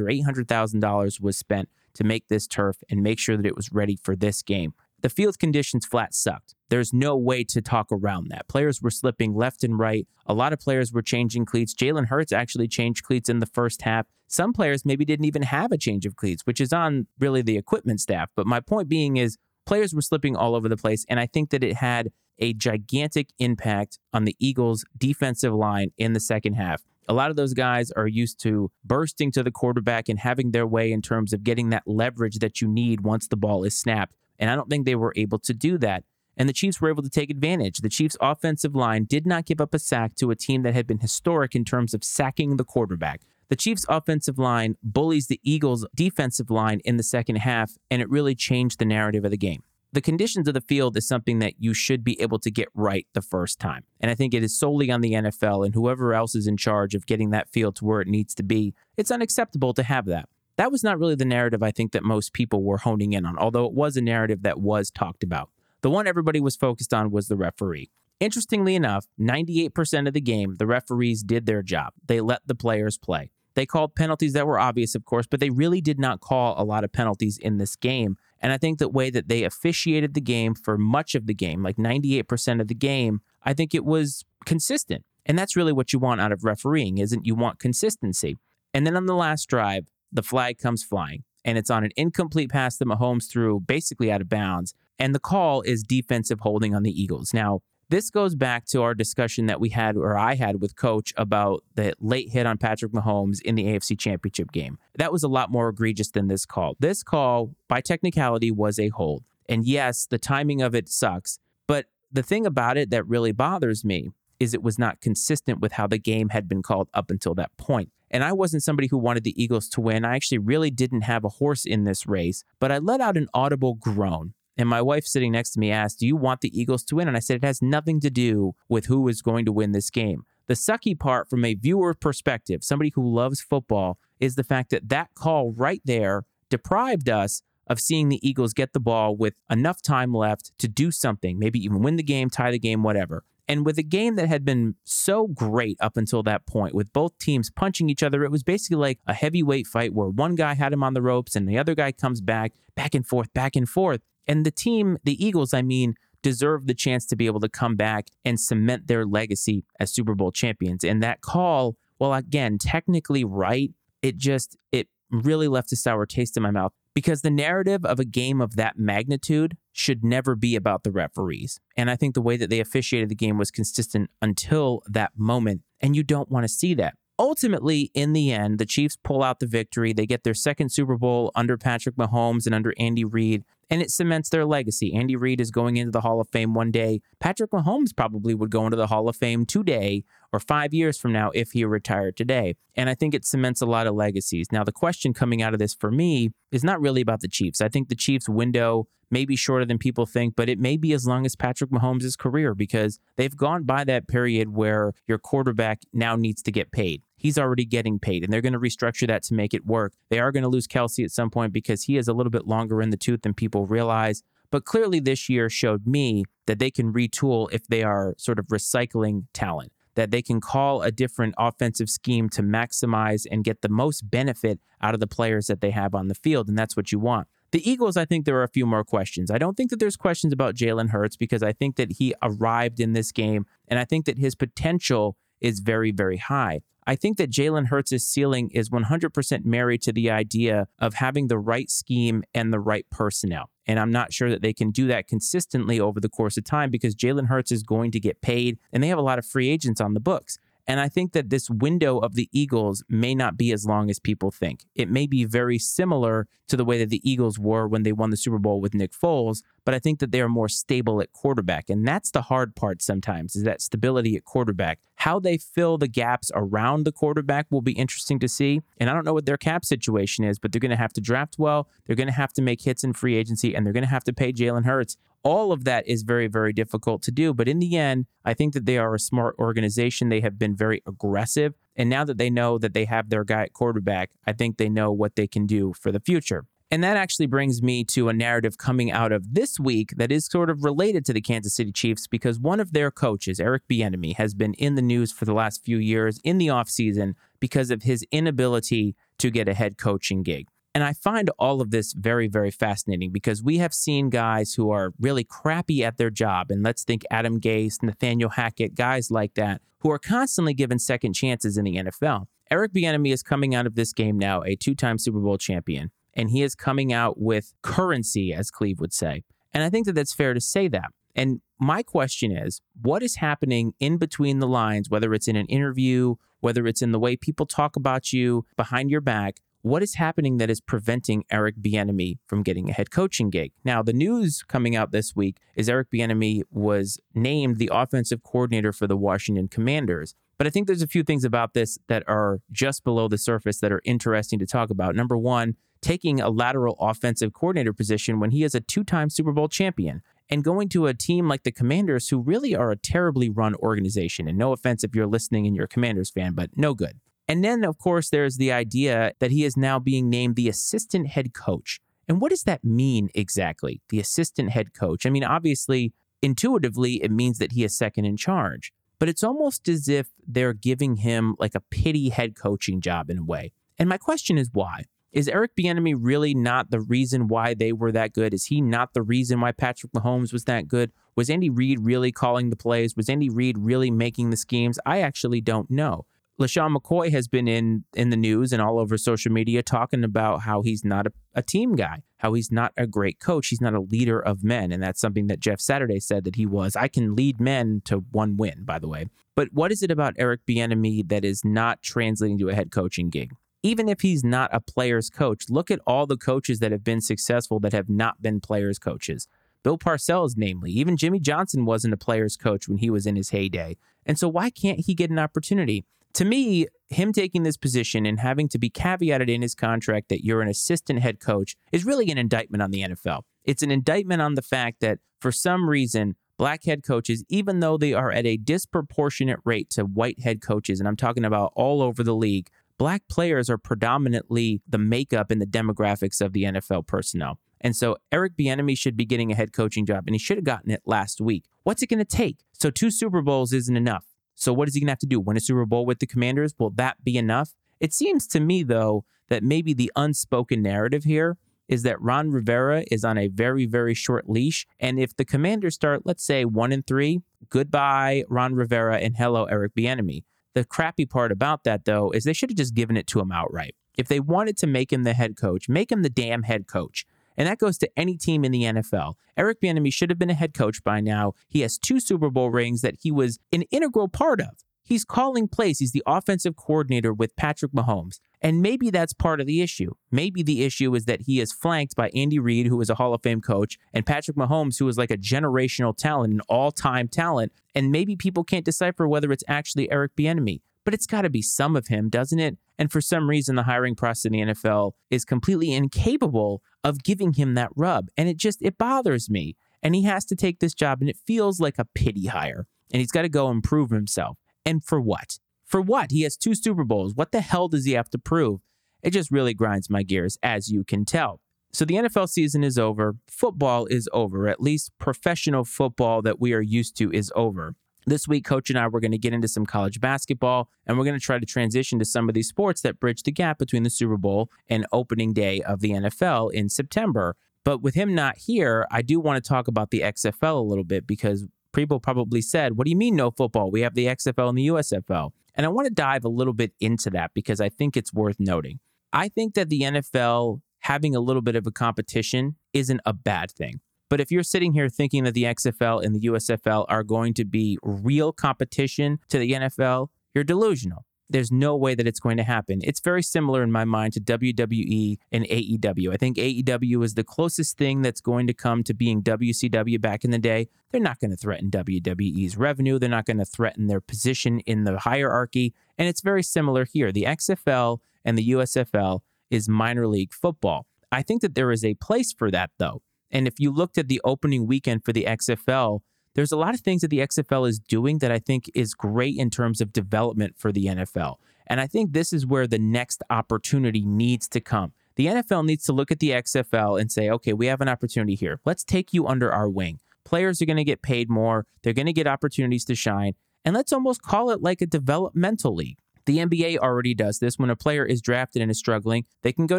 or 0.00 0.04
$800,000 0.04 1.20
was 1.20 1.38
spent 1.38 1.68
to 1.94 2.04
make 2.04 2.28
this 2.28 2.46
turf 2.46 2.76
and 2.90 3.02
make 3.02 3.18
sure 3.18 3.36
that 3.36 3.46
it 3.46 3.56
was 3.56 3.72
ready 3.72 3.98
for 4.02 4.14
this 4.14 4.42
game. 4.42 4.74
The 5.02 5.10
field 5.10 5.38
conditions 5.38 5.86
flat 5.86 6.14
sucked. 6.14 6.54
There's 6.68 6.92
no 6.92 7.16
way 7.16 7.44
to 7.44 7.62
talk 7.62 7.88
around 7.92 8.28
that. 8.28 8.48
Players 8.48 8.82
were 8.82 8.90
slipping 8.90 9.34
left 9.34 9.62
and 9.62 9.78
right. 9.78 10.06
A 10.26 10.34
lot 10.34 10.52
of 10.52 10.58
players 10.58 10.92
were 10.92 11.02
changing 11.02 11.44
cleats. 11.44 11.74
Jalen 11.74 12.06
Hurts 12.06 12.32
actually 12.32 12.66
changed 12.66 13.04
cleats 13.04 13.28
in 13.28 13.38
the 13.38 13.46
first 13.46 13.82
half. 13.82 14.06
Some 14.26 14.52
players 14.52 14.84
maybe 14.84 15.04
didn't 15.04 15.26
even 15.26 15.42
have 15.42 15.70
a 15.70 15.78
change 15.78 16.06
of 16.06 16.16
cleats, 16.16 16.44
which 16.44 16.60
is 16.60 16.72
on 16.72 17.06
really 17.20 17.42
the 17.42 17.56
equipment 17.56 18.00
staff. 18.00 18.30
But 18.34 18.46
my 18.46 18.60
point 18.60 18.88
being 18.88 19.16
is 19.16 19.38
players 19.64 19.94
were 19.94 20.02
slipping 20.02 20.34
all 20.34 20.54
over 20.54 20.68
the 20.68 20.76
place. 20.76 21.04
And 21.08 21.20
I 21.20 21.26
think 21.26 21.50
that 21.50 21.62
it 21.62 21.76
had 21.76 22.10
a 22.38 22.52
gigantic 22.52 23.28
impact 23.38 23.98
on 24.12 24.24
the 24.24 24.36
Eagles' 24.38 24.84
defensive 24.96 25.54
line 25.54 25.92
in 25.98 26.14
the 26.14 26.20
second 26.20 26.54
half. 26.54 26.82
A 27.08 27.14
lot 27.14 27.30
of 27.30 27.36
those 27.36 27.54
guys 27.54 27.90
are 27.92 28.06
used 28.06 28.40
to 28.42 28.70
bursting 28.84 29.30
to 29.32 29.42
the 29.42 29.50
quarterback 29.50 30.08
and 30.08 30.18
having 30.18 30.50
their 30.50 30.66
way 30.66 30.90
in 30.90 31.02
terms 31.02 31.32
of 31.32 31.44
getting 31.44 31.70
that 31.70 31.84
leverage 31.86 32.38
that 32.40 32.60
you 32.60 32.68
need 32.68 33.02
once 33.02 33.28
the 33.28 33.36
ball 33.36 33.64
is 33.64 33.76
snapped. 33.76 34.14
And 34.38 34.50
I 34.50 34.56
don't 34.56 34.68
think 34.68 34.84
they 34.84 34.96
were 34.96 35.12
able 35.16 35.38
to 35.40 35.54
do 35.54 35.78
that. 35.78 36.04
And 36.36 36.48
the 36.48 36.52
Chiefs 36.52 36.80
were 36.80 36.90
able 36.90 37.02
to 37.02 37.08
take 37.08 37.30
advantage. 37.30 37.78
The 37.78 37.88
Chiefs' 37.88 38.16
offensive 38.20 38.74
line 38.74 39.04
did 39.04 39.26
not 39.26 39.46
give 39.46 39.60
up 39.60 39.72
a 39.72 39.78
sack 39.78 40.14
to 40.16 40.30
a 40.30 40.36
team 40.36 40.62
that 40.62 40.74
had 40.74 40.86
been 40.86 40.98
historic 40.98 41.54
in 41.54 41.64
terms 41.64 41.94
of 41.94 42.04
sacking 42.04 42.56
the 42.56 42.64
quarterback. 42.64 43.22
The 43.48 43.56
Chiefs' 43.56 43.86
offensive 43.88 44.38
line 44.38 44.76
bullies 44.82 45.28
the 45.28 45.40
Eagles' 45.42 45.86
defensive 45.94 46.50
line 46.50 46.80
in 46.84 46.96
the 46.96 47.02
second 47.02 47.36
half, 47.36 47.78
and 47.90 48.02
it 48.02 48.10
really 48.10 48.34
changed 48.34 48.78
the 48.78 48.84
narrative 48.84 49.24
of 49.24 49.30
the 49.30 49.36
game 49.38 49.62
the 49.96 50.02
conditions 50.02 50.46
of 50.46 50.52
the 50.52 50.60
field 50.60 50.94
is 50.98 51.08
something 51.08 51.38
that 51.38 51.54
you 51.58 51.72
should 51.72 52.04
be 52.04 52.20
able 52.20 52.38
to 52.38 52.50
get 52.50 52.68
right 52.74 53.06
the 53.14 53.22
first 53.22 53.58
time. 53.58 53.82
And 53.98 54.10
I 54.10 54.14
think 54.14 54.34
it 54.34 54.44
is 54.44 54.60
solely 54.60 54.90
on 54.90 55.00
the 55.00 55.12
NFL 55.12 55.64
and 55.64 55.74
whoever 55.74 56.12
else 56.12 56.34
is 56.34 56.46
in 56.46 56.58
charge 56.58 56.94
of 56.94 57.06
getting 57.06 57.30
that 57.30 57.48
field 57.48 57.76
to 57.76 57.86
where 57.86 58.02
it 58.02 58.06
needs 58.06 58.34
to 58.34 58.42
be. 58.42 58.74
It's 58.98 59.10
unacceptable 59.10 59.72
to 59.72 59.82
have 59.82 60.04
that. 60.04 60.28
That 60.58 60.70
was 60.70 60.84
not 60.84 60.98
really 60.98 61.14
the 61.14 61.24
narrative 61.24 61.62
I 61.62 61.70
think 61.70 61.92
that 61.92 62.04
most 62.04 62.34
people 62.34 62.62
were 62.62 62.76
honing 62.76 63.14
in 63.14 63.24
on, 63.24 63.38
although 63.38 63.64
it 63.64 63.72
was 63.72 63.96
a 63.96 64.02
narrative 64.02 64.42
that 64.42 64.60
was 64.60 64.90
talked 64.90 65.22
about. 65.24 65.48
The 65.80 65.88
one 65.88 66.06
everybody 66.06 66.40
was 66.40 66.56
focused 66.56 66.92
on 66.92 67.10
was 67.10 67.28
the 67.28 67.36
referee. 67.36 67.88
Interestingly 68.20 68.74
enough, 68.74 69.06
98% 69.18 70.06
of 70.06 70.12
the 70.12 70.20
game, 70.20 70.56
the 70.58 70.66
referees 70.66 71.22
did 71.22 71.46
their 71.46 71.62
job. 71.62 71.94
They 72.06 72.20
let 72.20 72.42
the 72.46 72.54
players 72.54 72.98
play. 72.98 73.30
They 73.54 73.64
called 73.64 73.94
penalties 73.94 74.34
that 74.34 74.46
were 74.46 74.58
obvious, 74.58 74.94
of 74.94 75.06
course, 75.06 75.26
but 75.26 75.40
they 75.40 75.48
really 75.48 75.80
did 75.80 75.98
not 75.98 76.20
call 76.20 76.54
a 76.58 76.64
lot 76.64 76.84
of 76.84 76.92
penalties 76.92 77.38
in 77.38 77.56
this 77.56 77.76
game. 77.76 78.18
And 78.40 78.52
I 78.52 78.58
think 78.58 78.78
the 78.78 78.88
way 78.88 79.10
that 79.10 79.28
they 79.28 79.44
officiated 79.44 80.14
the 80.14 80.20
game 80.20 80.54
for 80.54 80.76
much 80.76 81.14
of 81.14 81.26
the 81.26 81.34
game, 81.34 81.62
like 81.62 81.76
98% 81.76 82.60
of 82.60 82.68
the 82.68 82.74
game, 82.74 83.20
I 83.42 83.54
think 83.54 83.74
it 83.74 83.84
was 83.84 84.24
consistent. 84.44 85.04
And 85.24 85.38
that's 85.38 85.56
really 85.56 85.72
what 85.72 85.92
you 85.92 85.98
want 85.98 86.20
out 86.20 86.32
of 86.32 86.44
refereeing, 86.44 86.98
isn't 86.98 87.26
you 87.26 87.34
want 87.34 87.58
consistency. 87.58 88.36
And 88.72 88.86
then 88.86 88.96
on 88.96 89.06
the 89.06 89.14
last 89.14 89.48
drive, 89.48 89.86
the 90.12 90.22
flag 90.22 90.58
comes 90.58 90.84
flying 90.84 91.24
and 91.44 91.56
it's 91.56 91.70
on 91.70 91.84
an 91.84 91.92
incomplete 91.96 92.50
pass 92.50 92.76
that 92.76 92.88
Mahomes 92.88 93.30
threw 93.30 93.60
basically 93.60 94.10
out 94.10 94.20
of 94.20 94.28
bounds. 94.28 94.74
And 94.98 95.14
the 95.14 95.20
call 95.20 95.62
is 95.62 95.82
defensive 95.82 96.40
holding 96.40 96.74
on 96.74 96.82
the 96.82 96.90
Eagles. 96.90 97.32
Now, 97.32 97.60
this 97.88 98.10
goes 98.10 98.34
back 98.34 98.66
to 98.66 98.82
our 98.82 98.94
discussion 98.94 99.46
that 99.46 99.60
we 99.60 99.68
had, 99.68 99.96
or 99.96 100.16
I 100.16 100.34
had 100.34 100.60
with 100.60 100.76
Coach, 100.76 101.12
about 101.16 101.62
the 101.74 101.94
late 102.00 102.30
hit 102.30 102.46
on 102.46 102.58
Patrick 102.58 102.92
Mahomes 102.92 103.40
in 103.42 103.54
the 103.54 103.64
AFC 103.64 103.98
Championship 103.98 104.50
game. 104.52 104.78
That 104.98 105.12
was 105.12 105.22
a 105.22 105.28
lot 105.28 105.50
more 105.50 105.68
egregious 105.68 106.10
than 106.10 106.28
this 106.28 106.44
call. 106.44 106.76
This 106.80 107.02
call, 107.02 107.54
by 107.68 107.80
technicality, 107.80 108.50
was 108.50 108.78
a 108.78 108.88
hold. 108.88 109.24
And 109.48 109.64
yes, 109.64 110.06
the 110.06 110.18
timing 110.18 110.62
of 110.62 110.74
it 110.74 110.88
sucks. 110.88 111.38
But 111.66 111.86
the 112.10 112.22
thing 112.22 112.46
about 112.46 112.76
it 112.76 112.90
that 112.90 113.06
really 113.06 113.32
bothers 113.32 113.84
me 113.84 114.10
is 114.40 114.52
it 114.52 114.62
was 114.62 114.78
not 114.78 115.00
consistent 115.00 115.60
with 115.60 115.72
how 115.72 115.86
the 115.86 115.98
game 115.98 116.30
had 116.30 116.48
been 116.48 116.62
called 116.62 116.88
up 116.92 117.10
until 117.10 117.34
that 117.34 117.56
point. 117.56 117.90
And 118.10 118.22
I 118.22 118.32
wasn't 118.32 118.62
somebody 118.62 118.88
who 118.88 118.98
wanted 118.98 119.24
the 119.24 119.40
Eagles 119.40 119.68
to 119.70 119.80
win. 119.80 120.04
I 120.04 120.14
actually 120.14 120.38
really 120.38 120.70
didn't 120.70 121.02
have 121.02 121.24
a 121.24 121.28
horse 121.28 121.64
in 121.64 121.84
this 121.84 122.06
race, 122.06 122.44
but 122.60 122.70
I 122.70 122.78
let 122.78 123.00
out 123.00 123.16
an 123.16 123.28
audible 123.34 123.74
groan. 123.74 124.34
And 124.58 124.68
my 124.68 124.80
wife 124.80 125.04
sitting 125.04 125.32
next 125.32 125.50
to 125.50 125.60
me 125.60 125.70
asked, 125.70 126.00
Do 126.00 126.06
you 126.06 126.16
want 126.16 126.40
the 126.40 126.58
Eagles 126.58 126.84
to 126.84 126.96
win? 126.96 127.08
And 127.08 127.16
I 127.16 127.20
said, 127.20 127.36
It 127.36 127.46
has 127.46 127.60
nothing 127.60 128.00
to 128.00 128.10
do 128.10 128.54
with 128.68 128.86
who 128.86 129.06
is 129.08 129.22
going 129.22 129.44
to 129.44 129.52
win 129.52 129.72
this 129.72 129.90
game. 129.90 130.24
The 130.46 130.54
sucky 130.54 130.98
part 130.98 131.28
from 131.28 131.44
a 131.44 131.54
viewer 131.54 131.92
perspective, 131.92 132.62
somebody 132.62 132.92
who 132.94 133.06
loves 133.06 133.40
football, 133.40 133.98
is 134.20 134.36
the 134.36 134.44
fact 134.44 134.70
that 134.70 134.88
that 134.88 135.10
call 135.14 135.52
right 135.52 135.82
there 135.84 136.24
deprived 136.48 137.08
us 137.08 137.42
of 137.66 137.80
seeing 137.80 138.08
the 138.08 138.26
Eagles 138.26 138.52
get 138.52 138.72
the 138.72 138.80
ball 138.80 139.16
with 139.16 139.34
enough 139.50 139.82
time 139.82 140.14
left 140.14 140.52
to 140.58 140.68
do 140.68 140.90
something, 140.92 141.38
maybe 141.38 141.58
even 141.58 141.82
win 141.82 141.96
the 141.96 142.02
game, 142.02 142.30
tie 142.30 142.52
the 142.52 142.58
game, 142.58 142.82
whatever. 142.82 143.24
And 143.48 143.64
with 143.64 143.78
a 143.78 143.82
game 143.82 144.16
that 144.16 144.28
had 144.28 144.44
been 144.44 144.74
so 144.84 145.28
great 145.28 145.76
up 145.80 145.96
until 145.96 146.22
that 146.24 146.46
point, 146.46 146.74
with 146.74 146.92
both 146.92 147.16
teams 147.18 147.50
punching 147.50 147.88
each 147.88 148.02
other, 148.02 148.24
it 148.24 148.30
was 148.30 148.42
basically 148.42 148.76
like 148.76 148.98
a 149.06 149.14
heavyweight 149.14 149.66
fight 149.66 149.94
where 149.94 150.08
one 150.08 150.34
guy 150.34 150.54
had 150.54 150.72
him 150.72 150.82
on 150.82 150.94
the 150.94 151.02
ropes 151.02 151.36
and 151.36 151.48
the 151.48 151.58
other 151.58 151.74
guy 151.74 151.92
comes 151.92 152.20
back, 152.20 152.52
back 152.74 152.94
and 152.94 153.06
forth, 153.06 153.32
back 153.34 153.54
and 153.54 153.68
forth. 153.68 154.00
And 154.26 154.44
the 154.44 154.50
team, 154.50 154.98
the 155.04 155.24
Eagles, 155.24 155.54
I 155.54 155.62
mean, 155.62 155.94
deserve 156.22 156.66
the 156.66 156.74
chance 156.74 157.06
to 157.06 157.16
be 157.16 157.26
able 157.26 157.40
to 157.40 157.48
come 157.48 157.76
back 157.76 158.08
and 158.24 158.40
cement 158.40 158.88
their 158.88 159.06
legacy 159.06 159.64
as 159.78 159.92
Super 159.92 160.14
Bowl 160.14 160.32
champions. 160.32 160.82
And 160.82 161.02
that 161.02 161.20
call, 161.20 161.76
well, 161.98 162.12
again, 162.14 162.58
technically 162.58 163.24
right, 163.24 163.70
it 164.02 164.16
just, 164.16 164.56
it 164.72 164.88
really 165.10 165.48
left 165.48 165.72
a 165.72 165.76
sour 165.76 166.06
taste 166.06 166.36
in 166.36 166.42
my 166.42 166.50
mouth 166.50 166.72
because 166.94 167.22
the 167.22 167.30
narrative 167.30 167.84
of 167.84 168.00
a 168.00 168.04
game 168.04 168.40
of 168.40 168.56
that 168.56 168.78
magnitude 168.78 169.56
should 169.72 170.02
never 170.02 170.34
be 170.34 170.56
about 170.56 170.82
the 170.82 170.90
referees. 170.90 171.60
And 171.76 171.90
I 171.90 171.96
think 171.96 172.14
the 172.14 172.22
way 172.22 172.36
that 172.36 172.50
they 172.50 172.58
officiated 172.58 173.08
the 173.08 173.14
game 173.14 173.38
was 173.38 173.50
consistent 173.50 174.10
until 174.20 174.82
that 174.88 175.12
moment. 175.16 175.62
And 175.80 175.94
you 175.94 176.02
don't 176.02 176.30
want 176.30 176.44
to 176.44 176.48
see 176.48 176.74
that 176.74 176.94
ultimately, 177.18 177.90
in 177.94 178.12
the 178.12 178.32
end, 178.32 178.58
the 178.58 178.66
Chiefs 178.66 178.96
pull 179.02 179.22
out 179.22 179.40
the 179.40 179.46
victory. 179.46 179.92
They 179.92 180.06
get 180.06 180.24
their 180.24 180.34
second 180.34 180.70
Super 180.70 180.96
Bowl 180.96 181.32
under 181.34 181.56
Patrick 181.56 181.96
Mahomes 181.96 182.46
and 182.46 182.54
under 182.54 182.74
Andy 182.78 183.04
Reid. 183.04 183.44
and 183.68 183.82
it 183.82 183.90
cements 183.90 184.28
their 184.28 184.44
legacy. 184.44 184.94
Andy 184.94 185.16
Reid 185.16 185.40
is 185.40 185.50
going 185.50 185.76
into 185.76 185.90
the 185.90 186.02
Hall 186.02 186.20
of 186.20 186.28
Fame 186.28 186.54
one 186.54 186.70
day. 186.70 187.00
Patrick 187.18 187.50
Mahomes 187.50 187.94
probably 187.96 188.32
would 188.32 188.50
go 188.50 188.64
into 188.64 188.76
the 188.76 188.86
Hall 188.86 189.08
of 189.08 189.16
Fame 189.16 189.44
today 189.44 190.04
or 190.32 190.38
five 190.38 190.72
years 190.72 190.98
from 190.98 191.12
now 191.12 191.30
if 191.34 191.50
he 191.50 191.64
retired 191.64 192.16
today. 192.16 192.54
And 192.76 192.88
I 192.88 192.94
think 192.94 193.12
it 193.12 193.24
cements 193.24 193.60
a 193.60 193.66
lot 193.66 193.88
of 193.88 193.94
legacies. 193.94 194.52
Now, 194.52 194.62
the 194.62 194.70
question 194.70 195.12
coming 195.12 195.42
out 195.42 195.52
of 195.52 195.58
this 195.58 195.74
for 195.74 195.90
me 195.90 196.30
is 196.52 196.62
not 196.62 196.80
really 196.80 197.00
about 197.00 197.20
the 197.20 197.28
Chiefs. 197.28 197.60
I 197.60 197.68
think 197.68 197.88
the 197.88 197.96
Chiefs' 197.96 198.28
window 198.28 198.86
may 199.10 199.24
be 199.24 199.36
shorter 199.36 199.64
than 199.64 199.78
people 199.78 200.06
think, 200.06 200.34
but 200.36 200.48
it 200.48 200.58
may 200.58 200.76
be 200.76 200.92
as 200.92 201.06
long 201.06 201.26
as 201.26 201.36
Patrick 201.36 201.70
Mahomes' 201.70 202.18
career 202.18 202.54
because 202.54 202.98
they've 203.16 203.36
gone 203.36 203.64
by 203.64 203.84
that 203.84 204.08
period 204.08 204.54
where 204.54 204.92
your 205.06 205.18
quarterback 205.18 205.82
now 205.92 206.16
needs 206.16 206.42
to 206.42 206.52
get 206.52 206.70
paid. 206.72 207.02
He's 207.16 207.38
already 207.38 207.64
getting 207.64 207.98
paid, 207.98 208.22
and 208.22 208.32
they're 208.32 208.42
going 208.42 208.52
to 208.52 208.58
restructure 208.58 209.06
that 209.06 209.22
to 209.24 209.34
make 209.34 209.54
it 209.54 209.66
work. 209.66 209.94
They 210.10 210.18
are 210.18 210.32
going 210.32 210.42
to 210.42 210.48
lose 210.48 210.66
Kelce 210.66 211.04
at 211.04 211.10
some 211.10 211.30
point 211.30 211.52
because 211.52 211.84
he 211.84 211.96
is 211.96 212.08
a 212.08 212.12
little 212.12 212.30
bit 212.30 212.46
longer 212.46 212.82
in 212.82 212.90
the 212.90 212.96
tooth 212.96 213.22
than 213.22 213.34
people 213.34 213.66
realize. 213.66 214.22
But 214.50 214.64
clearly, 214.64 215.00
this 215.00 215.28
year 215.28 215.48
showed 215.48 215.86
me 215.86 216.24
that 216.46 216.58
they 216.58 216.70
can 216.70 216.92
retool 216.92 217.48
if 217.52 217.66
they 217.66 217.82
are 217.82 218.14
sort 218.18 218.38
of 218.38 218.46
recycling 218.46 219.24
talent, 219.32 219.72
that 219.94 220.10
they 220.10 220.22
can 220.22 220.40
call 220.40 220.82
a 220.82 220.92
different 220.92 221.34
offensive 221.38 221.90
scheme 221.90 222.28
to 222.30 222.42
maximize 222.42 223.26
and 223.30 223.44
get 223.44 223.62
the 223.62 223.68
most 223.68 224.10
benefit 224.10 224.60
out 224.80 224.94
of 224.94 225.00
the 225.00 225.06
players 225.06 225.46
that 225.46 225.60
they 225.60 225.70
have 225.70 225.94
on 225.94 226.08
the 226.08 226.14
field. 226.14 226.48
And 226.48 226.58
that's 226.58 226.76
what 226.76 226.92
you 226.92 226.98
want. 226.98 227.28
The 227.52 227.68
Eagles, 227.68 227.96
I 227.96 228.04
think 228.04 228.24
there 228.24 228.36
are 228.36 228.42
a 228.42 228.48
few 228.48 228.66
more 228.66 228.84
questions. 228.84 229.30
I 229.30 229.38
don't 229.38 229.56
think 229.56 229.70
that 229.70 229.78
there's 229.78 229.96
questions 229.96 230.32
about 230.32 230.54
Jalen 230.54 230.90
Hurts 230.90 231.16
because 231.16 231.42
I 231.42 231.52
think 231.52 231.76
that 231.76 231.92
he 231.92 232.14
arrived 232.22 232.80
in 232.80 232.92
this 232.92 233.12
game 233.12 233.46
and 233.68 233.78
I 233.78 233.84
think 233.84 234.04
that 234.06 234.18
his 234.18 234.34
potential 234.34 235.16
is 235.40 235.60
very, 235.60 235.92
very 235.92 236.16
high. 236.16 236.60
I 236.86 236.94
think 236.94 237.16
that 237.16 237.30
Jalen 237.30 237.66
Hurts' 237.66 238.04
ceiling 238.04 238.50
is 238.52 238.70
100% 238.70 239.44
married 239.44 239.82
to 239.82 239.92
the 239.92 240.10
idea 240.10 240.68
of 240.78 240.94
having 240.94 241.26
the 241.26 241.38
right 241.38 241.68
scheme 241.68 242.22
and 242.32 242.52
the 242.52 242.60
right 242.60 242.86
personnel. 242.90 243.50
And 243.66 243.80
I'm 243.80 243.90
not 243.90 244.12
sure 244.12 244.30
that 244.30 244.42
they 244.42 244.52
can 244.52 244.70
do 244.70 244.86
that 244.86 245.08
consistently 245.08 245.80
over 245.80 245.98
the 245.98 246.08
course 246.08 246.36
of 246.36 246.44
time 246.44 246.70
because 246.70 246.94
Jalen 246.94 247.26
Hurts 247.26 247.50
is 247.50 247.64
going 247.64 247.90
to 247.90 248.00
get 248.00 248.20
paid 248.20 248.58
and 248.72 248.82
they 248.82 248.88
have 248.88 248.98
a 248.98 249.02
lot 249.02 249.18
of 249.18 249.26
free 249.26 249.48
agents 249.48 249.80
on 249.80 249.94
the 249.94 250.00
books. 250.00 250.38
And 250.66 250.80
I 250.80 250.88
think 250.88 251.12
that 251.12 251.30
this 251.30 251.48
window 251.48 251.98
of 251.98 252.14
the 252.14 252.28
Eagles 252.32 252.82
may 252.88 253.14
not 253.14 253.36
be 253.36 253.52
as 253.52 253.64
long 253.66 253.88
as 253.88 253.98
people 253.98 254.30
think. 254.30 254.64
It 254.74 254.90
may 254.90 255.06
be 255.06 255.24
very 255.24 255.58
similar 255.58 256.26
to 256.48 256.56
the 256.56 256.64
way 256.64 256.78
that 256.78 256.90
the 256.90 257.08
Eagles 257.08 257.38
were 257.38 257.66
when 257.66 257.82
they 257.82 257.92
won 257.92 258.10
the 258.10 258.16
Super 258.16 258.38
Bowl 258.38 258.60
with 258.60 258.74
Nick 258.74 258.92
Foles, 258.92 259.42
but 259.64 259.74
I 259.74 259.78
think 259.78 259.98
that 260.00 260.12
they 260.12 260.20
are 260.20 260.28
more 260.28 260.48
stable 260.48 261.00
at 261.00 261.12
quarterback. 261.12 261.68
And 261.68 261.86
that's 261.86 262.10
the 262.10 262.22
hard 262.22 262.54
part 262.54 262.82
sometimes 262.82 263.36
is 263.36 263.42
that 263.44 263.60
stability 263.60 264.16
at 264.16 264.24
quarterback. 264.24 264.78
How 264.96 265.18
they 265.20 265.38
fill 265.38 265.78
the 265.78 265.88
gaps 265.88 266.30
around 266.34 266.84
the 266.84 266.92
quarterback 266.92 267.46
will 267.50 267.62
be 267.62 267.72
interesting 267.72 268.18
to 268.20 268.28
see. 268.28 268.60
And 268.78 268.88
I 268.88 268.94
don't 268.94 269.04
know 269.04 269.14
what 269.14 269.26
their 269.26 269.36
cap 269.36 269.64
situation 269.64 270.24
is, 270.24 270.38
but 270.38 270.52
they're 270.52 270.60
going 270.60 270.70
to 270.70 270.76
have 270.76 270.92
to 270.94 271.00
draft 271.00 271.36
well. 271.38 271.68
They're 271.86 271.96
going 271.96 272.06
to 272.08 272.12
have 272.12 272.32
to 272.34 272.42
make 272.42 272.62
hits 272.62 272.84
in 272.84 272.92
free 272.92 273.16
agency 273.16 273.54
and 273.54 273.64
they're 273.64 273.72
going 273.72 273.84
to 273.84 273.90
have 273.90 274.04
to 274.04 274.12
pay 274.12 274.32
Jalen 274.32 274.64
Hurts. 274.64 274.96
All 275.26 275.50
of 275.50 275.64
that 275.64 275.88
is 275.88 276.04
very, 276.04 276.28
very 276.28 276.52
difficult 276.52 277.02
to 277.02 277.10
do. 277.10 277.34
But 277.34 277.48
in 277.48 277.58
the 277.58 277.76
end, 277.76 278.06
I 278.24 278.32
think 278.32 278.54
that 278.54 278.64
they 278.64 278.78
are 278.78 278.94
a 278.94 279.00
smart 279.00 279.34
organization. 279.40 280.08
They 280.08 280.20
have 280.20 280.38
been 280.38 280.54
very 280.54 280.82
aggressive. 280.86 281.54
And 281.74 281.90
now 281.90 282.04
that 282.04 282.16
they 282.16 282.30
know 282.30 282.58
that 282.58 282.74
they 282.74 282.84
have 282.84 283.10
their 283.10 283.24
guy 283.24 283.42
at 283.42 283.52
quarterback, 283.52 284.10
I 284.24 284.32
think 284.32 284.56
they 284.56 284.68
know 284.68 284.92
what 284.92 285.16
they 285.16 285.26
can 285.26 285.44
do 285.44 285.72
for 285.72 285.90
the 285.90 285.98
future. 285.98 286.44
And 286.70 286.84
that 286.84 286.96
actually 286.96 287.26
brings 287.26 287.60
me 287.60 287.82
to 287.86 288.08
a 288.08 288.12
narrative 288.12 288.56
coming 288.56 288.92
out 288.92 289.10
of 289.10 289.34
this 289.34 289.58
week 289.58 289.94
that 289.96 290.12
is 290.12 290.26
sort 290.26 290.48
of 290.48 290.62
related 290.62 291.04
to 291.06 291.12
the 291.12 291.20
Kansas 291.20 291.56
City 291.56 291.72
Chiefs 291.72 292.06
because 292.06 292.38
one 292.38 292.60
of 292.60 292.72
their 292.72 292.92
coaches, 292.92 293.40
Eric 293.40 293.64
Bieniemy, 293.68 294.14
has 294.14 294.32
been 294.32 294.54
in 294.54 294.76
the 294.76 294.82
news 294.82 295.10
for 295.10 295.24
the 295.24 295.34
last 295.34 295.64
few 295.64 295.78
years 295.78 296.20
in 296.22 296.38
the 296.38 296.46
offseason 296.46 297.14
because 297.40 297.72
of 297.72 297.82
his 297.82 298.04
inability 298.12 298.94
to 299.18 299.30
get 299.32 299.48
a 299.48 299.54
head 299.54 299.76
coaching 299.76 300.22
gig. 300.22 300.46
And 300.76 300.84
I 300.84 300.92
find 300.92 301.30
all 301.38 301.62
of 301.62 301.70
this 301.70 301.94
very, 301.94 302.28
very 302.28 302.50
fascinating 302.50 303.10
because 303.10 303.42
we 303.42 303.56
have 303.56 303.72
seen 303.72 304.10
guys 304.10 304.52
who 304.52 304.70
are 304.70 304.92
really 305.00 305.24
crappy 305.24 305.82
at 305.82 305.96
their 305.96 306.10
job. 306.10 306.50
And 306.50 306.62
let's 306.62 306.84
think 306.84 307.02
Adam 307.10 307.40
Gase, 307.40 307.82
Nathaniel 307.82 308.28
Hackett, 308.28 308.74
guys 308.74 309.10
like 309.10 309.36
that, 309.36 309.62
who 309.80 309.90
are 309.90 309.98
constantly 309.98 310.52
given 310.52 310.78
second 310.78 311.14
chances 311.14 311.56
in 311.56 311.64
the 311.64 311.76
NFL. 311.76 312.26
Eric 312.50 312.74
Bieniemy 312.74 313.10
is 313.10 313.22
coming 313.22 313.54
out 313.54 313.66
of 313.66 313.74
this 313.74 313.94
game 313.94 314.18
now 314.18 314.42
a 314.42 314.54
two-time 314.54 314.98
Super 314.98 315.18
Bowl 315.18 315.38
champion 315.38 315.92
and 316.12 316.28
he 316.28 316.42
is 316.42 316.54
coming 316.54 316.92
out 316.92 317.18
with 317.18 317.54
currency, 317.62 318.34
as 318.34 318.50
Cleve 318.50 318.78
would 318.78 318.92
say. 318.92 319.24
And 319.54 319.64
I 319.64 319.70
think 319.70 319.86
that 319.86 319.94
that's 319.94 320.12
fair 320.12 320.34
to 320.34 320.42
say 320.42 320.68
that. 320.68 320.90
And 321.14 321.40
my 321.58 321.82
question 321.82 322.30
is 322.30 322.60
what 322.82 323.02
is 323.02 323.16
happening 323.16 323.72
in 323.80 323.96
between 323.96 324.40
the 324.40 324.46
lines, 324.46 324.90
whether 324.90 325.14
it's 325.14 325.26
in 325.26 325.36
an 325.36 325.46
interview, 325.46 326.16
whether 326.40 326.66
it's 326.66 326.82
in 326.82 326.92
the 326.92 326.98
way 326.98 327.16
people 327.16 327.46
talk 327.46 327.76
about 327.76 328.12
you 328.12 328.44
behind 328.58 328.90
your 328.90 329.00
back? 329.00 329.40
What 329.66 329.82
is 329.82 329.94
happening 329.94 330.36
that 330.36 330.48
is 330.48 330.60
preventing 330.60 331.24
Eric 331.28 331.56
Bieniemy 331.56 332.18
from 332.28 332.44
getting 332.44 332.70
a 332.70 332.72
head 332.72 332.92
coaching 332.92 333.30
gig? 333.30 333.50
Now, 333.64 333.82
the 333.82 333.92
news 333.92 334.44
coming 334.46 334.76
out 334.76 334.92
this 334.92 335.16
week 335.16 335.38
is 335.56 335.68
Eric 335.68 335.88
Bieniemy 335.92 336.42
was 336.52 337.00
named 337.16 337.58
the 337.58 337.68
offensive 337.72 338.22
coordinator 338.22 338.72
for 338.72 338.86
the 338.86 338.96
Washington 338.96 339.48
Commanders. 339.48 340.14
But 340.38 340.46
I 340.46 340.50
think 340.50 340.68
there's 340.68 340.82
a 340.82 340.86
few 340.86 341.02
things 341.02 341.24
about 341.24 341.54
this 341.54 341.80
that 341.88 342.04
are 342.06 342.38
just 342.52 342.84
below 342.84 343.08
the 343.08 343.18
surface 343.18 343.58
that 343.58 343.72
are 343.72 343.82
interesting 343.84 344.38
to 344.38 344.46
talk 344.46 344.70
about. 344.70 344.94
Number 344.94 345.16
one, 345.16 345.56
taking 345.82 346.20
a 346.20 346.30
lateral 346.30 346.76
offensive 346.78 347.32
coordinator 347.32 347.72
position 347.72 348.20
when 348.20 348.30
he 348.30 348.44
is 348.44 348.54
a 348.54 348.60
two 348.60 348.84
time 348.84 349.10
Super 349.10 349.32
Bowl 349.32 349.48
champion 349.48 350.00
and 350.30 350.44
going 350.44 350.68
to 350.68 350.86
a 350.86 350.94
team 350.94 351.26
like 351.26 351.42
the 351.42 351.50
Commanders, 351.50 352.10
who 352.10 352.20
really 352.20 352.54
are 352.54 352.70
a 352.70 352.76
terribly 352.76 353.28
run 353.28 353.56
organization. 353.56 354.28
And 354.28 354.38
no 354.38 354.52
offense 354.52 354.84
if 354.84 354.94
you're 354.94 355.08
listening 355.08 355.44
and 355.44 355.56
you're 355.56 355.64
a 355.64 355.68
Commanders 355.68 356.10
fan, 356.10 356.34
but 356.34 356.50
no 356.56 356.72
good. 356.72 357.00
And 357.28 357.44
then, 357.44 357.64
of 357.64 357.78
course, 357.78 358.10
there's 358.10 358.36
the 358.36 358.52
idea 358.52 359.12
that 359.18 359.30
he 359.30 359.44
is 359.44 359.56
now 359.56 359.78
being 359.78 360.08
named 360.08 360.36
the 360.36 360.48
assistant 360.48 361.08
head 361.08 361.34
coach. 361.34 361.80
And 362.08 362.20
what 362.20 362.30
does 362.30 362.44
that 362.44 362.64
mean 362.64 363.08
exactly? 363.14 363.80
The 363.88 363.98
assistant 363.98 364.50
head 364.50 364.72
coach? 364.72 365.06
I 365.06 365.10
mean, 365.10 365.24
obviously, 365.24 365.92
intuitively, 366.22 367.02
it 367.02 367.10
means 367.10 367.38
that 367.38 367.52
he 367.52 367.64
is 367.64 367.76
second 367.76 368.04
in 368.04 368.16
charge, 368.16 368.72
but 368.98 369.08
it's 369.08 369.24
almost 369.24 369.68
as 369.68 369.88
if 369.88 370.08
they're 370.26 370.52
giving 370.52 370.96
him 370.96 371.34
like 371.38 371.54
a 371.54 371.60
pity 371.60 372.10
head 372.10 372.36
coaching 372.36 372.80
job 372.80 373.10
in 373.10 373.18
a 373.18 373.24
way. 373.24 373.52
And 373.78 373.88
my 373.88 373.98
question 373.98 374.38
is 374.38 374.50
why? 374.52 374.84
Is 375.12 375.28
Eric 375.28 375.56
Bieniemy 375.56 375.96
really 375.98 376.34
not 376.34 376.70
the 376.70 376.80
reason 376.80 377.26
why 377.26 377.54
they 377.54 377.72
were 377.72 377.90
that 377.92 378.12
good? 378.12 378.34
Is 378.34 378.46
he 378.46 378.60
not 378.60 378.92
the 378.92 379.02
reason 379.02 379.40
why 379.40 379.52
Patrick 379.52 379.92
Mahomes 379.92 380.32
was 380.32 380.44
that 380.44 380.68
good? 380.68 380.92
Was 381.16 381.30
Andy 381.30 381.48
Reid 381.48 381.80
really 381.80 382.12
calling 382.12 382.50
the 382.50 382.56
plays? 382.56 382.94
Was 382.96 383.08
Andy 383.08 383.30
Reid 383.30 383.56
really 383.58 383.90
making 383.90 384.30
the 384.30 384.36
schemes? 384.36 384.78
I 384.84 385.00
actually 385.00 385.40
don't 385.40 385.70
know. 385.70 386.04
LeSean 386.40 386.76
McCoy 386.76 387.10
has 387.10 387.28
been 387.28 387.48
in 387.48 387.84
in 387.94 388.10
the 388.10 388.16
news 388.16 388.52
and 388.52 388.60
all 388.60 388.78
over 388.78 388.98
social 388.98 389.32
media 389.32 389.62
talking 389.62 390.04
about 390.04 390.42
how 390.42 390.62
he's 390.62 390.84
not 390.84 391.06
a, 391.06 391.12
a, 391.34 391.42
team 391.42 391.74
guy, 391.74 392.02
how 392.18 392.34
he's 392.34 392.52
not 392.52 392.72
a 392.76 392.86
great 392.86 393.18
coach, 393.20 393.48
he's 393.48 393.60
not 393.60 393.74
a 393.74 393.80
leader 393.80 394.20
of 394.20 394.44
men, 394.44 394.70
and 394.70 394.82
that's 394.82 395.00
something 395.00 395.28
that 395.28 395.40
Jeff 395.40 395.60
Saturday 395.60 395.98
said 395.98 396.24
that 396.24 396.36
he 396.36 396.44
was. 396.44 396.76
I 396.76 396.88
can 396.88 397.16
lead 397.16 397.40
men 397.40 397.80
to 397.86 398.04
one 398.10 398.36
win, 398.36 398.64
by 398.64 398.78
the 398.78 398.88
way. 398.88 399.06
But 399.34 399.48
what 399.52 399.72
is 399.72 399.82
it 399.82 399.90
about 399.90 400.14
Eric 400.18 400.40
Bieniemy 400.46 401.08
that 401.08 401.24
is 401.24 401.42
not 401.44 401.82
translating 401.82 402.38
to 402.38 402.50
a 402.50 402.54
head 402.54 402.70
coaching 402.70 403.08
gig? 403.08 403.32
even 403.66 403.88
if 403.88 404.02
he's 404.02 404.22
not 404.22 404.48
a 404.52 404.60
player's 404.60 405.10
coach, 405.10 405.46
look 405.48 405.72
at 405.72 405.80
all 405.86 406.06
the 406.06 406.16
coaches 406.16 406.60
that 406.60 406.70
have 406.70 406.84
been 406.84 407.00
successful 407.00 407.58
that 407.58 407.72
have 407.72 407.88
not 407.88 408.22
been 408.22 408.40
players' 408.40 408.78
coaches. 408.78 409.26
Bill 409.64 409.76
Parcells, 409.76 410.34
namely, 410.36 410.70
even 410.70 410.96
Jimmy 410.96 411.18
Johnson 411.18 411.64
wasn't 411.64 411.92
a 411.92 411.96
player's 411.96 412.36
coach 412.36 412.68
when 412.68 412.78
he 412.78 412.90
was 412.90 413.06
in 413.06 413.16
his 413.16 413.30
heyday. 413.30 413.76
And 414.04 414.16
so, 414.16 414.28
why 414.28 414.50
can't 414.50 414.84
he 414.86 414.94
get 414.94 415.10
an 415.10 415.18
opportunity? 415.18 415.84
To 416.16 416.24
me, 416.24 416.66
him 416.88 417.12
taking 417.12 417.42
this 417.42 417.58
position 417.58 418.06
and 418.06 418.18
having 418.18 418.48
to 418.48 418.58
be 418.58 418.70
caveated 418.70 419.28
in 419.28 419.42
his 419.42 419.54
contract 419.54 420.08
that 420.08 420.24
you're 420.24 420.40
an 420.40 420.48
assistant 420.48 421.00
head 421.00 421.20
coach 421.20 421.56
is 421.72 421.84
really 421.84 422.10
an 422.10 422.16
indictment 422.16 422.62
on 422.62 422.70
the 422.70 422.80
NFL. 422.80 423.24
It's 423.44 423.62
an 423.62 423.70
indictment 423.70 424.22
on 424.22 424.32
the 424.32 424.40
fact 424.40 424.80
that 424.80 424.98
for 425.20 425.30
some 425.30 425.68
reason, 425.68 426.16
black 426.38 426.64
head 426.64 426.82
coaches, 426.82 427.22
even 427.28 427.60
though 427.60 427.76
they 427.76 427.92
are 427.92 428.10
at 428.10 428.24
a 428.24 428.38
disproportionate 428.38 429.40
rate 429.44 429.68
to 429.72 429.82
white 429.82 430.20
head 430.20 430.40
coaches, 430.40 430.80
and 430.80 430.88
I'm 430.88 430.96
talking 430.96 431.22
about 431.22 431.52
all 431.54 431.82
over 431.82 432.02
the 432.02 432.14
league, 432.14 432.48
black 432.78 433.02
players 433.10 433.50
are 433.50 433.58
predominantly 433.58 434.62
the 434.66 434.78
makeup 434.78 435.30
and 435.30 435.38
the 435.38 435.46
demographics 435.46 436.22
of 436.22 436.32
the 436.32 436.44
NFL 436.44 436.86
personnel. 436.86 437.40
And 437.60 437.76
so 437.76 437.98
Eric 438.10 438.38
Bieniemy 438.38 438.78
should 438.78 438.96
be 438.96 439.04
getting 439.04 439.30
a 439.30 439.34
head 439.34 439.52
coaching 439.52 439.84
job, 439.84 440.04
and 440.06 440.14
he 440.14 440.18
should 440.18 440.38
have 440.38 440.44
gotten 440.44 440.70
it 440.70 440.80
last 440.86 441.20
week. 441.20 441.44
What's 441.64 441.82
it 441.82 441.90
going 441.90 441.98
to 441.98 442.06
take? 442.06 442.38
So 442.54 442.70
two 442.70 442.90
Super 442.90 443.20
Bowls 443.20 443.52
isn't 443.52 443.76
enough. 443.76 444.15
So 444.36 444.52
what 444.52 444.68
is 444.68 444.74
he 444.74 444.80
going 444.80 444.86
to 444.86 444.92
have 444.92 444.98
to 445.00 445.06
do? 445.06 445.18
Win 445.18 445.36
a 445.36 445.40
Super 445.40 445.66
Bowl 445.66 445.84
with 445.84 445.98
the 445.98 446.06
Commanders? 446.06 446.54
Will 446.58 446.70
that 446.70 447.02
be 447.02 447.16
enough? 447.16 447.54
It 447.80 447.92
seems 447.92 448.26
to 448.28 448.40
me, 448.40 448.62
though, 448.62 449.04
that 449.28 449.42
maybe 449.42 449.74
the 449.74 449.90
unspoken 449.96 450.62
narrative 450.62 451.04
here 451.04 451.36
is 451.68 451.82
that 451.82 452.00
Ron 452.00 452.30
Rivera 452.30 452.84
is 452.90 453.04
on 453.04 453.18
a 453.18 453.28
very, 453.28 453.66
very 453.66 453.94
short 453.94 454.28
leash. 454.28 454.66
And 454.78 455.00
if 455.00 455.16
the 455.16 455.24
Commanders 455.24 455.74
start, 455.74 456.02
let's 456.04 456.22
say, 456.22 456.44
one 456.44 456.70
and 456.70 456.86
three, 456.86 457.22
goodbye, 457.48 458.24
Ron 458.28 458.54
Rivera, 458.54 458.98
and 458.98 459.16
hello, 459.16 459.44
Eric 459.46 459.74
Bieniemy. 459.74 460.22
The 460.54 460.64
crappy 460.64 461.06
part 461.06 461.32
about 461.32 461.64
that, 461.64 461.84
though, 461.84 462.10
is 462.12 462.24
they 462.24 462.32
should 462.32 462.50
have 462.50 462.56
just 462.56 462.74
given 462.74 462.96
it 462.96 463.06
to 463.08 463.20
him 463.20 463.32
outright. 463.32 463.74
If 463.98 464.08
they 464.08 464.20
wanted 464.20 464.56
to 464.58 464.66
make 464.66 464.92
him 464.92 465.02
the 465.02 465.14
head 465.14 465.36
coach, 465.36 465.68
make 465.68 465.90
him 465.90 466.02
the 466.02 466.10
damn 466.10 466.44
head 466.44 466.66
coach. 466.66 467.04
And 467.36 467.46
that 467.46 467.58
goes 467.58 467.78
to 467.78 467.90
any 467.96 468.16
team 468.16 468.44
in 468.44 468.52
the 468.52 468.62
NFL. 468.62 469.14
Eric 469.36 469.60
Bieniemy 469.60 469.92
should 469.92 470.10
have 470.10 470.18
been 470.18 470.30
a 470.30 470.34
head 470.34 470.54
coach 470.54 470.82
by 470.82 471.00
now. 471.00 471.32
He 471.48 471.60
has 471.60 471.78
two 471.78 472.00
Super 472.00 472.30
Bowl 472.30 472.50
rings 472.50 472.80
that 472.82 472.96
he 473.00 473.10
was 473.10 473.38
an 473.52 473.62
integral 473.70 474.08
part 474.08 474.40
of. 474.40 474.64
He's 474.86 475.04
calling 475.04 475.48
plays. 475.48 475.80
He's 475.80 475.90
the 475.90 476.02
offensive 476.06 476.54
coordinator 476.54 477.12
with 477.12 477.34
Patrick 477.34 477.72
Mahomes. 477.72 478.20
And 478.40 478.62
maybe 478.62 478.90
that's 478.90 479.12
part 479.12 479.40
of 479.40 479.46
the 479.48 479.60
issue. 479.60 479.94
Maybe 480.12 480.44
the 480.44 480.62
issue 480.62 480.94
is 480.94 481.06
that 481.06 481.22
he 481.22 481.40
is 481.40 481.52
flanked 481.52 481.96
by 481.96 482.10
Andy 482.10 482.38
Reid, 482.38 482.68
who 482.68 482.80
is 482.80 482.88
a 482.88 482.94
Hall 482.94 483.12
of 483.12 483.20
Fame 483.20 483.40
coach, 483.40 483.78
and 483.92 484.06
Patrick 484.06 484.36
Mahomes, 484.36 484.78
who 484.78 484.86
is 484.86 484.96
like 484.96 485.10
a 485.10 485.16
generational 485.16 485.96
talent, 485.96 486.34
an 486.34 486.40
all 486.48 486.70
time 486.70 487.08
talent. 487.08 487.50
And 487.74 487.90
maybe 487.90 488.14
people 488.14 488.44
can't 488.44 488.64
decipher 488.64 489.08
whether 489.08 489.32
it's 489.32 489.42
actually 489.48 489.90
Eric 489.90 490.14
Bieniemy. 490.14 490.60
But 490.84 490.94
it's 490.94 491.06
got 491.06 491.22
to 491.22 491.30
be 491.30 491.42
some 491.42 491.74
of 491.74 491.88
him, 491.88 492.08
doesn't 492.08 492.38
it? 492.38 492.56
And 492.78 492.92
for 492.92 493.00
some 493.00 493.28
reason, 493.28 493.56
the 493.56 493.64
hiring 493.64 493.96
process 493.96 494.26
in 494.26 494.32
the 494.32 494.40
NFL 494.40 494.92
is 495.10 495.24
completely 495.24 495.72
incapable 495.72 496.62
of 496.86 497.02
giving 497.02 497.32
him 497.32 497.54
that 497.54 497.72
rub. 497.74 498.06
And 498.16 498.28
it 498.28 498.36
just, 498.36 498.62
it 498.62 498.78
bothers 498.78 499.28
me. 499.28 499.56
And 499.82 499.92
he 499.96 500.04
has 500.04 500.24
to 500.26 500.36
take 500.36 500.60
this 500.60 500.72
job, 500.72 501.00
and 501.00 501.10
it 501.10 501.16
feels 501.16 501.58
like 501.58 501.78
a 501.78 501.84
pity 501.84 502.26
hire. 502.26 502.68
And 502.92 503.00
he's 503.00 503.10
got 503.10 503.22
to 503.22 503.28
go 503.28 503.50
improve 503.50 503.90
himself. 503.90 504.38
And 504.64 504.84
for 504.84 505.00
what? 505.00 505.40
For 505.64 505.80
what? 505.80 506.12
He 506.12 506.22
has 506.22 506.36
two 506.36 506.54
Super 506.54 506.84
Bowls. 506.84 507.12
What 507.14 507.32
the 507.32 507.40
hell 507.40 507.66
does 507.66 507.86
he 507.86 507.92
have 507.92 508.08
to 508.10 508.18
prove? 508.18 508.60
It 509.02 509.10
just 509.10 509.32
really 509.32 509.52
grinds 509.52 509.90
my 509.90 510.04
gears, 510.04 510.38
as 510.44 510.70
you 510.70 510.84
can 510.84 511.04
tell. 511.04 511.40
So 511.72 511.84
the 511.84 511.94
NFL 511.94 512.28
season 512.28 512.62
is 512.62 512.78
over. 512.78 513.16
Football 513.28 513.86
is 513.86 514.08
over. 514.12 514.46
At 514.46 514.60
least 514.60 514.92
professional 515.00 515.64
football 515.64 516.22
that 516.22 516.40
we 516.40 516.52
are 516.52 516.62
used 516.62 516.96
to 516.98 517.10
is 517.10 517.32
over. 517.34 517.74
This 518.08 518.28
week, 518.28 518.44
Coach 518.44 518.70
and 518.70 518.78
I, 518.78 518.86
we're 518.86 519.00
going 519.00 519.10
to 519.10 519.18
get 519.18 519.32
into 519.32 519.48
some 519.48 519.66
college 519.66 520.00
basketball 520.00 520.70
and 520.86 520.96
we're 520.96 521.04
going 521.04 521.18
to 521.18 521.24
try 521.24 521.40
to 521.40 521.46
transition 521.46 521.98
to 521.98 522.04
some 522.04 522.28
of 522.28 522.36
these 522.36 522.46
sports 522.46 522.80
that 522.82 523.00
bridge 523.00 523.24
the 523.24 523.32
gap 523.32 523.58
between 523.58 523.82
the 523.82 523.90
Super 523.90 524.16
Bowl 524.16 524.48
and 524.68 524.86
opening 524.92 525.32
day 525.32 525.60
of 525.62 525.80
the 525.80 525.90
NFL 525.90 526.52
in 526.52 526.68
September. 526.68 527.34
But 527.64 527.82
with 527.82 527.96
him 527.96 528.14
not 528.14 528.38
here, 528.38 528.86
I 528.92 529.02
do 529.02 529.18
want 529.18 529.42
to 529.42 529.48
talk 529.48 529.66
about 529.66 529.90
the 529.90 530.02
XFL 530.02 530.54
a 530.54 530.60
little 530.60 530.84
bit 530.84 531.04
because 531.04 531.48
people 531.72 531.98
probably 531.98 532.40
said, 532.40 532.76
What 532.76 532.84
do 532.84 532.90
you 532.90 532.96
mean 532.96 533.16
no 533.16 533.32
football? 533.32 533.72
We 533.72 533.80
have 533.80 533.94
the 533.94 534.06
XFL 534.06 534.50
and 534.50 534.58
the 534.58 534.68
USFL. 534.68 535.32
And 535.56 535.66
I 535.66 535.68
want 535.68 535.88
to 535.88 535.92
dive 535.92 536.24
a 536.24 536.28
little 536.28 536.52
bit 536.52 536.74
into 536.78 537.10
that 537.10 537.32
because 537.34 537.60
I 537.60 537.70
think 537.70 537.96
it's 537.96 538.14
worth 538.14 538.36
noting. 538.38 538.78
I 539.12 539.28
think 539.28 539.54
that 539.54 539.68
the 539.68 539.80
NFL 539.80 540.60
having 540.78 541.16
a 541.16 541.20
little 541.20 541.42
bit 541.42 541.56
of 541.56 541.66
a 541.66 541.72
competition 541.72 542.54
isn't 542.72 543.00
a 543.04 543.12
bad 543.12 543.50
thing. 543.50 543.80
But 544.08 544.20
if 544.20 544.30
you're 544.30 544.42
sitting 544.42 544.72
here 544.72 544.88
thinking 544.88 545.24
that 545.24 545.34
the 545.34 545.44
XFL 545.44 546.04
and 546.04 546.14
the 546.14 546.28
USFL 546.28 546.86
are 546.88 547.02
going 547.02 547.34
to 547.34 547.44
be 547.44 547.78
real 547.82 548.32
competition 548.32 549.18
to 549.28 549.38
the 549.38 549.52
NFL, 549.52 550.08
you're 550.34 550.44
delusional. 550.44 551.04
There's 551.28 551.50
no 551.50 551.74
way 551.74 551.96
that 551.96 552.06
it's 552.06 552.20
going 552.20 552.36
to 552.36 552.44
happen. 552.44 552.80
It's 552.84 553.00
very 553.00 553.22
similar 553.22 553.64
in 553.64 553.72
my 553.72 553.84
mind 553.84 554.12
to 554.12 554.20
WWE 554.20 555.16
and 555.32 555.44
AEW. 555.44 556.12
I 556.12 556.16
think 556.16 556.36
AEW 556.36 557.02
is 557.02 557.14
the 557.14 557.24
closest 557.24 557.76
thing 557.76 558.02
that's 558.02 558.20
going 558.20 558.46
to 558.46 558.54
come 558.54 558.84
to 558.84 558.94
being 558.94 559.22
WCW 559.22 560.00
back 560.00 560.24
in 560.24 560.30
the 560.30 560.38
day. 560.38 560.68
They're 560.92 561.00
not 561.00 561.18
going 561.18 561.32
to 561.32 561.36
threaten 561.36 561.68
WWE's 561.70 562.56
revenue, 562.56 562.98
they're 563.00 563.08
not 563.08 563.26
going 563.26 563.38
to 563.38 563.44
threaten 563.44 563.88
their 563.88 564.00
position 564.00 564.60
in 564.60 564.84
the 564.84 564.98
hierarchy. 564.98 565.74
And 565.98 566.06
it's 566.06 566.20
very 566.20 566.44
similar 566.44 566.84
here. 566.84 567.10
The 567.10 567.24
XFL 567.24 567.98
and 568.24 568.38
the 568.38 568.50
USFL 568.50 569.20
is 569.50 569.68
minor 569.68 570.06
league 570.06 570.32
football. 570.32 570.86
I 571.10 571.22
think 571.22 571.42
that 571.42 571.54
there 571.54 571.72
is 571.72 571.84
a 571.84 571.94
place 571.94 572.32
for 572.32 572.50
that, 572.52 572.70
though. 572.78 573.02
And 573.30 573.46
if 573.46 573.58
you 573.58 573.70
looked 573.70 573.98
at 573.98 574.08
the 574.08 574.20
opening 574.24 574.66
weekend 574.66 575.04
for 575.04 575.12
the 575.12 575.24
XFL, 575.24 576.00
there's 576.34 576.52
a 576.52 576.56
lot 576.56 576.74
of 576.74 576.80
things 576.80 577.00
that 577.00 577.08
the 577.08 577.20
XFL 577.20 577.68
is 577.68 577.78
doing 577.78 578.18
that 578.18 578.30
I 578.30 578.38
think 578.38 578.70
is 578.74 578.94
great 578.94 579.36
in 579.38 579.50
terms 579.50 579.80
of 579.80 579.92
development 579.92 580.54
for 580.58 580.70
the 580.70 580.86
NFL. 580.86 581.36
And 581.66 581.80
I 581.80 581.86
think 581.86 582.12
this 582.12 582.32
is 582.32 582.46
where 582.46 582.66
the 582.66 582.78
next 582.78 583.22
opportunity 583.30 584.04
needs 584.04 584.46
to 584.48 584.60
come. 584.60 584.92
The 585.16 585.26
NFL 585.26 585.64
needs 585.64 585.84
to 585.86 585.92
look 585.92 586.10
at 586.10 586.20
the 586.20 586.30
XFL 586.30 587.00
and 587.00 587.10
say, 587.10 587.30
okay, 587.30 587.54
we 587.54 587.66
have 587.66 587.80
an 587.80 587.88
opportunity 587.88 588.34
here. 588.34 588.60
Let's 588.64 588.84
take 588.84 589.14
you 589.14 589.26
under 589.26 589.50
our 589.52 589.68
wing. 589.68 589.98
Players 590.24 590.60
are 590.60 590.66
going 590.66 590.76
to 590.76 590.84
get 590.84 591.02
paid 591.02 591.30
more, 591.30 591.66
they're 591.82 591.92
going 591.92 592.06
to 592.06 592.12
get 592.12 592.26
opportunities 592.26 592.84
to 592.86 592.94
shine. 592.94 593.34
And 593.64 593.74
let's 593.74 593.92
almost 593.92 594.22
call 594.22 594.50
it 594.50 594.60
like 594.60 594.80
a 594.82 594.86
developmental 594.86 595.74
league. 595.74 595.98
The 596.26 596.38
NBA 596.38 596.78
already 596.78 597.14
does 597.14 597.38
this. 597.38 597.58
When 597.58 597.70
a 597.70 597.76
player 597.76 598.04
is 598.04 598.20
drafted 598.20 598.60
and 598.60 598.70
is 598.70 598.78
struggling, 598.78 599.24
they 599.42 599.52
can 599.52 599.66
go 599.66 599.78